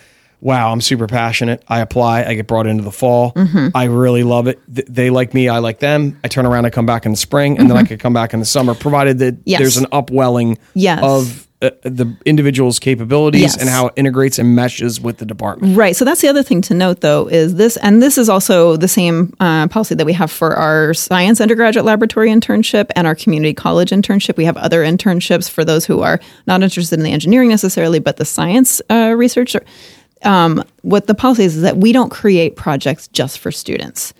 Wow, 0.42 0.70
I'm 0.70 0.82
super 0.82 1.06
passionate. 1.06 1.62
I 1.66 1.80
apply. 1.80 2.24
I 2.24 2.34
get 2.34 2.46
brought 2.46 2.66
into 2.66 2.82
the 2.84 2.92
fall. 2.92 3.32
Mm-hmm. 3.32 3.68
I 3.74 3.84
really 3.84 4.22
love 4.22 4.46
it. 4.48 4.60
Th- 4.72 4.86
they 4.86 5.08
like 5.08 5.32
me. 5.32 5.48
I 5.48 5.58
like 5.58 5.78
them. 5.78 6.20
I 6.22 6.28
turn 6.28 6.44
around. 6.44 6.66
I 6.66 6.70
come 6.70 6.84
back 6.84 7.06
in 7.06 7.12
the 7.12 7.16
spring, 7.16 7.58
and 7.58 7.70
then 7.70 7.76
I 7.76 7.84
could 7.84 8.00
come 8.00 8.12
back 8.12 8.34
in 8.34 8.40
the 8.40 8.46
summer, 8.46 8.74
provided 8.74 9.18
that 9.20 9.34
Mm-hmm. 9.34 9.42
Yes. 9.46 9.60
there's 9.60 9.76
an 9.78 9.86
upwelling 9.92 10.58
Yes. 10.74 11.00
of 11.02 11.45
uh, 11.62 11.70
the 11.82 12.14
individual's 12.26 12.78
capabilities 12.78 13.40
Yes. 13.40 13.56
and 13.56 13.68
how 13.68 13.86
it 13.86 13.94
integrates 13.96 14.38
and 14.38 14.54
meshes 14.54 15.00
with 15.00 15.16
the 15.18 15.24
department. 15.24 15.76
Right. 15.76 15.96
So 15.96 16.04
that's 16.04 16.20
the 16.20 16.28
other 16.28 16.42
thing 16.42 16.60
to 16.62 16.74
note, 16.74 17.00
though, 17.00 17.28
is 17.28 17.54
this, 17.54 17.76
and 17.78 18.02
this 18.02 18.18
is 18.18 18.28
also 18.28 18.76
the 18.76 18.88
same 18.88 19.34
uh, 19.40 19.66
policy 19.68 19.94
that 19.94 20.04
we 20.04 20.12
have 20.12 20.30
for 20.30 20.54
our 20.54 20.92
science 20.92 21.40
undergraduate 21.40 21.86
laboratory 21.86 22.28
internship 22.30 22.90
and 22.94 23.06
our 23.06 23.14
community 23.14 23.54
college 23.54 23.90
internship. 23.90 24.36
We 24.36 24.44
have 24.44 24.56
other 24.58 24.84
internships 24.84 25.48
for 25.48 25.64
those 25.64 25.86
who 25.86 26.02
are 26.02 26.20
not 26.46 26.62
interested 26.62 26.98
in 26.98 27.04
the 27.04 27.12
engineering 27.12 27.48
necessarily, 27.48 28.00
but 28.00 28.18
the 28.18 28.24
science 28.26 28.82
uh, 28.90 29.14
research. 29.16 29.56
Um, 30.22 30.62
what 30.82 31.06
the 31.06 31.14
policy 31.14 31.44
is 31.44 31.56
is 31.56 31.62
that 31.62 31.76
we 31.76 31.92
don't 31.92 32.10
create 32.10 32.56
projects 32.56 33.08
just 33.08 33.38
for 33.38 33.52
students. 33.52 34.12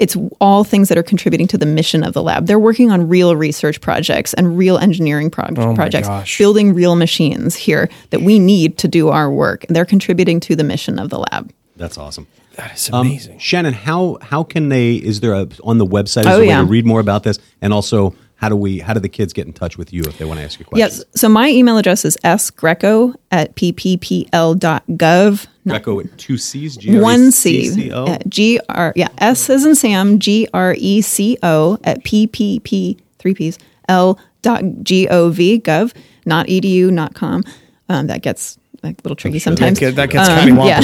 It's 0.00 0.16
all 0.40 0.64
things 0.64 0.88
that 0.88 0.96
are 0.98 1.02
contributing 1.02 1.46
to 1.48 1.58
the 1.58 1.66
mission 1.66 2.02
of 2.02 2.14
the 2.14 2.22
lab. 2.22 2.46
They're 2.46 2.58
working 2.58 2.90
on 2.90 3.06
real 3.08 3.36
research 3.36 3.80
projects 3.80 4.32
and 4.34 4.56
real 4.58 4.78
engineering 4.78 5.30
pro- 5.30 5.54
projects, 5.74 6.08
gosh. 6.08 6.38
building 6.38 6.72
real 6.74 6.96
machines 6.96 7.54
here 7.54 7.88
that 8.10 8.22
we 8.22 8.38
need 8.38 8.78
to 8.78 8.88
do 8.88 9.10
our 9.10 9.30
work. 9.30 9.64
And 9.68 9.76
they're 9.76 9.84
contributing 9.84 10.40
to 10.40 10.56
the 10.56 10.64
mission 10.64 10.98
of 10.98 11.10
the 11.10 11.18
lab. 11.18 11.52
That's 11.76 11.98
awesome. 11.98 12.26
That 12.56 12.74
is 12.74 12.90
Um, 12.92 13.06
amazing. 13.06 13.38
Shannon, 13.38 13.74
how 13.74 14.18
how 14.22 14.42
can 14.42 14.70
they? 14.70 14.94
Is 14.96 15.20
there 15.20 15.34
a 15.34 15.46
on 15.62 15.78
the 15.78 15.86
website? 15.86 16.22
Is 16.22 16.26
Oh, 16.26 16.30
there 16.40 16.42
a 16.44 16.46
way 16.48 16.54
to 16.54 16.64
read 16.64 16.84
more 16.86 17.00
about 17.00 17.22
this? 17.22 17.38
And 17.62 17.72
also, 17.72 18.14
how 18.36 18.48
do 18.48 18.56
we? 18.56 18.80
How 18.80 18.92
do 18.92 19.00
the 19.00 19.08
kids 19.08 19.32
get 19.32 19.46
in 19.46 19.52
touch 19.52 19.78
with 19.78 19.92
you 19.92 20.02
if 20.02 20.18
they 20.18 20.24
want 20.24 20.40
to 20.40 20.44
ask 20.44 20.58
you 20.58 20.64
questions? 20.64 20.98
Yes. 20.98 21.20
So 21.20 21.28
my 21.28 21.48
email 21.48 21.78
address 21.78 22.04
is 22.04 22.16
sgreco 22.24 23.14
at 23.30 23.54
pppl.gov. 23.54 25.46
Greco 25.66 25.94
with 25.94 26.16
two 26.16 26.38
C's. 26.38 26.76
G 26.76 26.90
R 26.90 26.96
E 26.96 27.00
One 27.00 27.30
C 27.32 27.68
C. 27.68 27.74
C 27.74 27.92
O? 27.92 28.04
Uh, 28.04 28.18
G 28.28 28.60
R 28.68 28.92
yeah 28.96 29.08
S 29.18 29.50
as 29.50 29.64
in 29.64 29.74
Sam 29.74 30.18
G 30.18 30.48
R 30.54 30.74
E 30.78 31.00
C 31.02 31.36
O 31.42 31.78
at 31.84 32.02
P 32.04 32.26
P 32.26 32.60
P 32.60 32.96
three 33.18 33.34
P's 33.34 33.58
L 33.88 34.18
dot 34.42 34.62
G 34.82 35.08
O 35.08 35.30
V 35.30 35.60
gov 35.60 35.92
not 36.26 36.46
edu 36.46 36.90
not 36.90 37.14
com. 37.14 37.42
Um, 37.88 38.06
that 38.06 38.22
gets 38.22 38.56
like 38.82 38.98
a 38.98 39.02
little 39.02 39.16
tricky 39.16 39.38
sure 39.38 39.50
sometimes. 39.50 39.78
That, 39.80 39.94
that 39.96 40.10
gets 40.10 40.28
Um, 40.28 40.38
kind 40.38 40.58
of 40.58 40.64
yeah. 40.64 40.80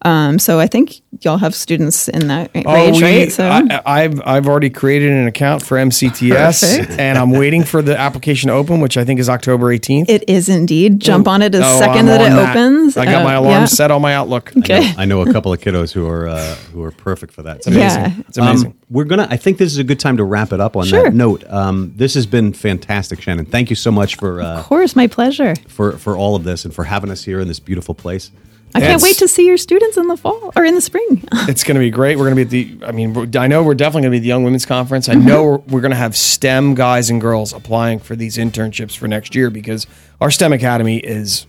Um, 0.04 0.38
so 0.38 0.60
I 0.60 0.66
think 0.66 1.00
y'all 1.20 1.38
have 1.38 1.54
students 1.54 2.08
in 2.08 2.28
that 2.28 2.50
range, 2.54 3.00
right? 3.00 3.32
So 3.32 3.46
Oh, 3.48 3.50
I, 3.50 4.02
I've 4.04 4.20
I've 4.26 4.46
already 4.46 4.68
created 4.68 5.10
an 5.12 5.26
account 5.26 5.62
for 5.62 5.78
MCTS, 5.78 6.76
Perfect. 6.78 6.98
and 7.00 7.16
I'm 7.16 7.30
waiting 7.30 7.64
for 7.64 7.80
the 7.80 7.98
application 7.98 8.48
to 8.48 8.54
open, 8.54 8.80
which 8.80 8.96
I 8.98 9.04
think 9.04 9.18
is 9.18 9.28
October 9.30 9.66
18th. 9.74 10.10
it 10.10 10.28
is 10.28 10.48
indeed. 10.50 11.00
Jump 11.00 11.26
on 11.26 11.40
it 11.40 11.54
as 11.54 11.62
Oh, 11.64 11.78
second 11.78 12.06
that 12.06 12.20
it 12.20 12.32
on 12.32 12.38
opens. 12.50 12.96
I 12.98 13.06
got 13.06 13.22
Uh, 13.22 13.24
my 13.24 13.34
alarm 13.34 13.62
yeah. 13.62 13.64
set 13.64 13.90
on 13.90 14.02
my 14.02 14.14
Outlook. 14.14 14.52
Okay. 14.58 14.92
I 14.98 15.06
know 15.06 15.22
a 15.22 15.32
couple 15.32 15.52
of 15.52 15.60
kiddos 15.60 15.92
who 15.92 16.06
are 16.06 16.28
uh, 16.28 16.54
who 16.72 16.82
are 16.82 16.90
perfect 16.90 17.32
for 17.32 17.42
that. 17.42 17.58
It's 17.58 17.68
Yeah. 17.68 18.12
It's 18.28 18.36
amazing. 18.36 18.72
Um, 18.72 18.74
we're 18.90 19.04
gonna. 19.04 19.26
I 19.30 19.38
think 19.38 19.56
this 19.58 19.72
is 19.72 19.78
a 19.78 19.84
good 19.84 20.00
time 20.00 20.18
to 20.18 20.24
wrap 20.24 20.52
it 20.52 20.60
up 20.60 20.76
on 20.76 20.84
Sure. 20.84 21.04
that 21.04 21.14
note. 21.14 21.44
Um, 21.48 21.94
this 21.96 22.12
has 22.14 22.26
been 22.26 22.52
fantastic, 22.52 23.22
Shannon. 23.22 23.46
Thank 23.46 23.70
you 23.70 23.76
so 23.76 23.90
much 23.90 24.16
for 24.16 24.42
uh, 24.42 24.58
Of 24.58 24.66
course, 24.66 24.94
my 24.94 25.06
pleasure. 25.06 25.54
for 25.66 25.92
for 25.92 26.14
all 26.16 26.36
of 26.36 26.44
this 26.44 26.64
and 26.66 26.74
for 26.74 26.84
having 26.84 27.10
us 27.10 27.24
here 27.24 27.40
in 27.40 27.48
this 27.48 27.58
beautiful 27.60 27.94
place. 27.94 28.30
I 28.74 28.80
can't 28.80 29.02
wait 29.02 29.16
to 29.18 29.28
see 29.28 29.46
your 29.46 29.56
students 29.56 29.96
in 29.96 30.08
the 30.08 30.16
fall 30.16 30.52
or 30.56 30.64
in 30.64 30.74
the 30.74 30.80
spring. 30.80 31.22
It's 31.46 31.62
going 31.62 31.74
to 31.74 31.80
be 31.80 31.90
great. 31.90 32.16
We're 32.16 32.24
going 32.30 32.36
to 32.36 32.44
be 32.44 32.72
at 32.72 32.80
the. 32.80 32.86
I 32.86 32.92
mean, 32.92 33.36
I 33.36 33.46
know 33.46 33.62
we're 33.62 33.74
definitely 33.74 34.02
going 34.02 34.12
to 34.12 34.14
be 34.14 34.16
at 34.18 34.22
the 34.22 34.28
Young 34.28 34.44
Women's 34.44 34.64
Conference. 34.64 35.08
I 35.08 35.14
know 35.14 35.44
mm-hmm. 35.44 35.66
we're, 35.70 35.76
we're 35.76 35.80
going 35.82 35.90
to 35.90 35.96
have 35.96 36.16
STEM 36.16 36.74
guys 36.74 37.10
and 37.10 37.20
girls 37.20 37.52
applying 37.52 37.98
for 37.98 38.16
these 38.16 38.38
internships 38.38 38.96
for 38.96 39.06
next 39.06 39.34
year 39.34 39.50
because 39.50 39.86
our 40.20 40.30
STEM 40.30 40.52
Academy 40.54 40.98
is 40.98 41.46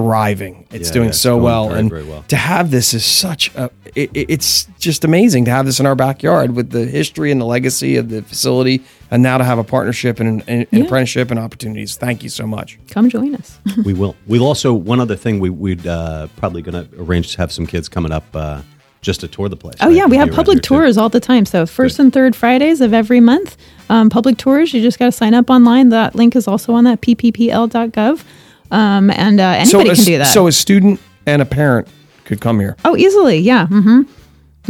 thriving. 0.00 0.66
It's 0.70 0.88
Yeah, 0.90 0.92
doing 0.94 1.04
yeah, 1.06 1.08
it's 1.10 1.20
so 1.20 1.30
going 1.36 1.42
well, 1.44 1.68
very, 1.68 1.80
and 1.80 1.90
very 1.90 2.04
well. 2.04 2.22
to 2.28 2.36
have 2.36 2.70
this 2.70 2.92
is 2.92 3.04
such 3.04 3.54
a. 3.54 3.70
It, 3.94 4.10
it- 4.12 4.26
it's 4.28 4.68
just 4.78 5.04
amazing 5.04 5.46
to 5.46 5.50
have 5.50 5.64
this 5.64 5.80
in 5.80 5.86
our 5.86 5.94
backyard 5.94 6.54
with 6.54 6.68
the 6.70 6.84
history 6.84 7.32
and 7.32 7.40
the 7.40 7.46
legacy 7.46 7.96
of 7.96 8.10
the 8.10 8.20
facility, 8.22 8.82
and 9.10 9.22
now 9.22 9.38
to 9.38 9.44
have 9.44 9.58
a 9.58 9.64
partnership 9.64 10.20
and 10.20 10.42
an, 10.42 10.48
an 10.60 10.66
Yeah. 10.70 10.84
apprenticeship 10.84 11.30
and 11.30 11.40
opportunities. 11.40 11.96
Thank 11.96 12.22
you 12.22 12.28
so 12.28 12.46
much. 12.46 12.78
Come 12.90 13.08
join 13.08 13.34
us. 13.34 13.58
we 13.86 13.94
will. 13.94 14.14
We'll 14.26 14.44
also 14.46 14.74
one 14.74 15.00
other 15.00 15.16
thing 15.16 15.40
we 15.40 15.48
we'd 15.48 15.86
uh, 15.86 16.26
probably 16.36 16.60
going 16.60 16.86
to 16.86 17.02
arrange 17.02 17.32
to 17.32 17.38
have 17.38 17.50
some 17.50 17.66
kids 17.66 17.88
coming 17.88 18.12
up 18.12 18.24
uh, 18.34 18.60
just 19.00 19.20
to 19.20 19.28
tour 19.28 19.48
the 19.48 19.56
place. 19.56 19.76
Oh 19.80 19.86
right? 19.86 19.96
yeah, 19.96 20.04
we 20.06 20.18
have 20.18 20.30
public 20.30 20.56
here, 20.56 20.60
too. 20.60 20.74
tours 20.76 20.98
all 20.98 21.08
the 21.08 21.20
time. 21.20 21.46
So 21.46 21.64
first 21.64 21.96
Good. 21.96 22.02
and 22.04 22.12
third 22.12 22.36
Fridays 22.36 22.82
of 22.82 22.92
every 22.92 23.20
month, 23.20 23.56
um, 23.88 24.10
public 24.10 24.36
tours. 24.36 24.74
You 24.74 24.82
just 24.82 24.98
got 24.98 25.06
to 25.06 25.12
sign 25.12 25.32
up 25.32 25.48
online. 25.48 25.88
That 25.88 26.14
link 26.14 26.36
is 26.36 26.46
also 26.46 26.74
on 26.74 26.84
that 26.84 27.00
pppl.gov, 27.00 28.24
um, 28.70 29.10
and 29.10 29.40
uh, 29.40 29.44
anybody 29.44 29.66
so, 29.66 29.82
can 29.82 29.90
a, 29.90 30.04
do 30.04 30.18
that. 30.18 30.32
so 30.32 30.46
a 30.46 30.52
student 30.52 31.00
and 31.26 31.42
a 31.42 31.46
parent 31.46 31.88
could 32.24 32.40
come 32.40 32.60
here. 32.60 32.76
oh, 32.84 32.96
easily, 32.96 33.38
yeah. 33.38 33.66
Mm-hmm. 33.66 34.02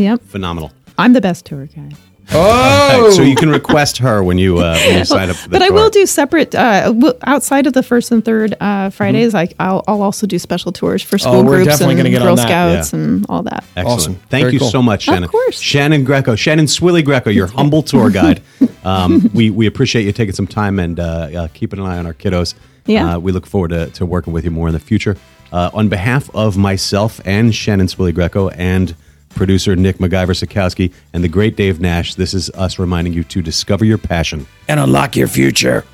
Yep, 0.00 0.22
Phenomenal. 0.22 0.72
I'm 0.98 1.12
the 1.12 1.20
best 1.20 1.44
tour 1.46 1.66
guide. 1.66 1.96
Oh, 2.32 3.10
So 3.14 3.22
you 3.22 3.36
can 3.36 3.50
request 3.50 3.98
her 3.98 4.22
when 4.22 4.36
you 4.36 4.58
uh, 4.58 4.74
when 4.74 4.98
you 4.98 5.04
sign 5.04 5.30
up 5.30 5.36
for 5.36 5.48
the 5.48 5.52
But 5.52 5.62
I 5.62 5.70
will 5.70 5.90
do 5.90 6.04
separate 6.06 6.54
uh, 6.56 6.92
outside 7.22 7.68
of 7.68 7.72
the 7.72 7.84
first 7.84 8.10
and 8.10 8.24
third 8.24 8.56
uh, 8.60 8.90
Fridays. 8.90 9.32
Like 9.32 9.54
I'll, 9.60 9.84
I'll 9.86 10.02
also 10.02 10.26
do 10.26 10.38
special 10.38 10.72
tours 10.72 11.02
for 11.02 11.18
school 11.18 11.34
Mm-hmm. 11.34 11.48
Oh, 11.48 11.64
groups 11.64 11.80
and 11.80 11.96
get 12.10 12.22
Girl 12.22 12.36
Scouts 12.36 12.92
yeah. 12.92 12.98
and 12.98 13.26
all 13.28 13.42
that. 13.44 13.64
Excellent. 13.76 13.86
Awesome. 13.86 14.14
Thank 14.28 14.42
Very 14.42 14.52
you 14.54 14.58
cool. 14.58 14.70
so 14.70 14.82
much, 14.82 15.02
Shannon. 15.02 15.24
Of 15.24 15.30
course. 15.30 15.60
Shannon 15.60 16.02
Greco, 16.04 16.34
Shannon 16.34 16.66
Swilley 16.66 17.04
Greco, 17.04 17.30
your 17.30 17.46
humble 17.46 17.82
tour 17.82 18.10
guide. 18.20 18.42
Um, 18.84 19.30
we 19.32 19.50
we 19.50 19.66
appreciate 19.66 20.04
you 20.04 20.12
taking 20.12 20.34
some 20.34 20.48
time 20.48 20.80
and 20.80 20.98
uh, 20.98 21.02
uh, 21.02 21.48
keeping 21.54 21.78
an 21.78 21.86
eye 21.86 21.98
on 21.98 22.06
our 22.06 22.14
kiddos. 22.14 22.54
Yeah. 22.86 23.14
Uh, 23.14 23.18
we 23.18 23.32
look 23.32 23.46
forward 23.46 23.68
to, 23.68 23.90
to 23.90 24.06
working 24.06 24.32
with 24.32 24.44
you 24.44 24.50
more 24.50 24.68
in 24.68 24.72
the 24.74 24.80
future. 24.80 25.16
Uh, 25.52 25.70
on 25.72 25.88
behalf 25.88 26.28
of 26.34 26.56
myself 26.56 27.20
and 27.24 27.54
Shannon 27.54 27.86
Swilley 27.86 28.14
Greco 28.14 28.48
and 28.50 28.94
producer 29.30 29.76
Nick 29.76 29.98
MacGyver 29.98 30.34
Sikowski 30.34 30.92
and 31.12 31.22
the 31.22 31.28
great 31.28 31.56
Dave 31.56 31.78
Nash, 31.80 32.14
this 32.14 32.34
is 32.34 32.50
us 32.50 32.78
reminding 32.78 33.12
you 33.12 33.22
to 33.24 33.42
discover 33.42 33.84
your 33.84 33.98
passion. 33.98 34.46
and 34.68 34.80
unlock 34.80 35.14
your 35.16 35.28
future. 35.28 35.84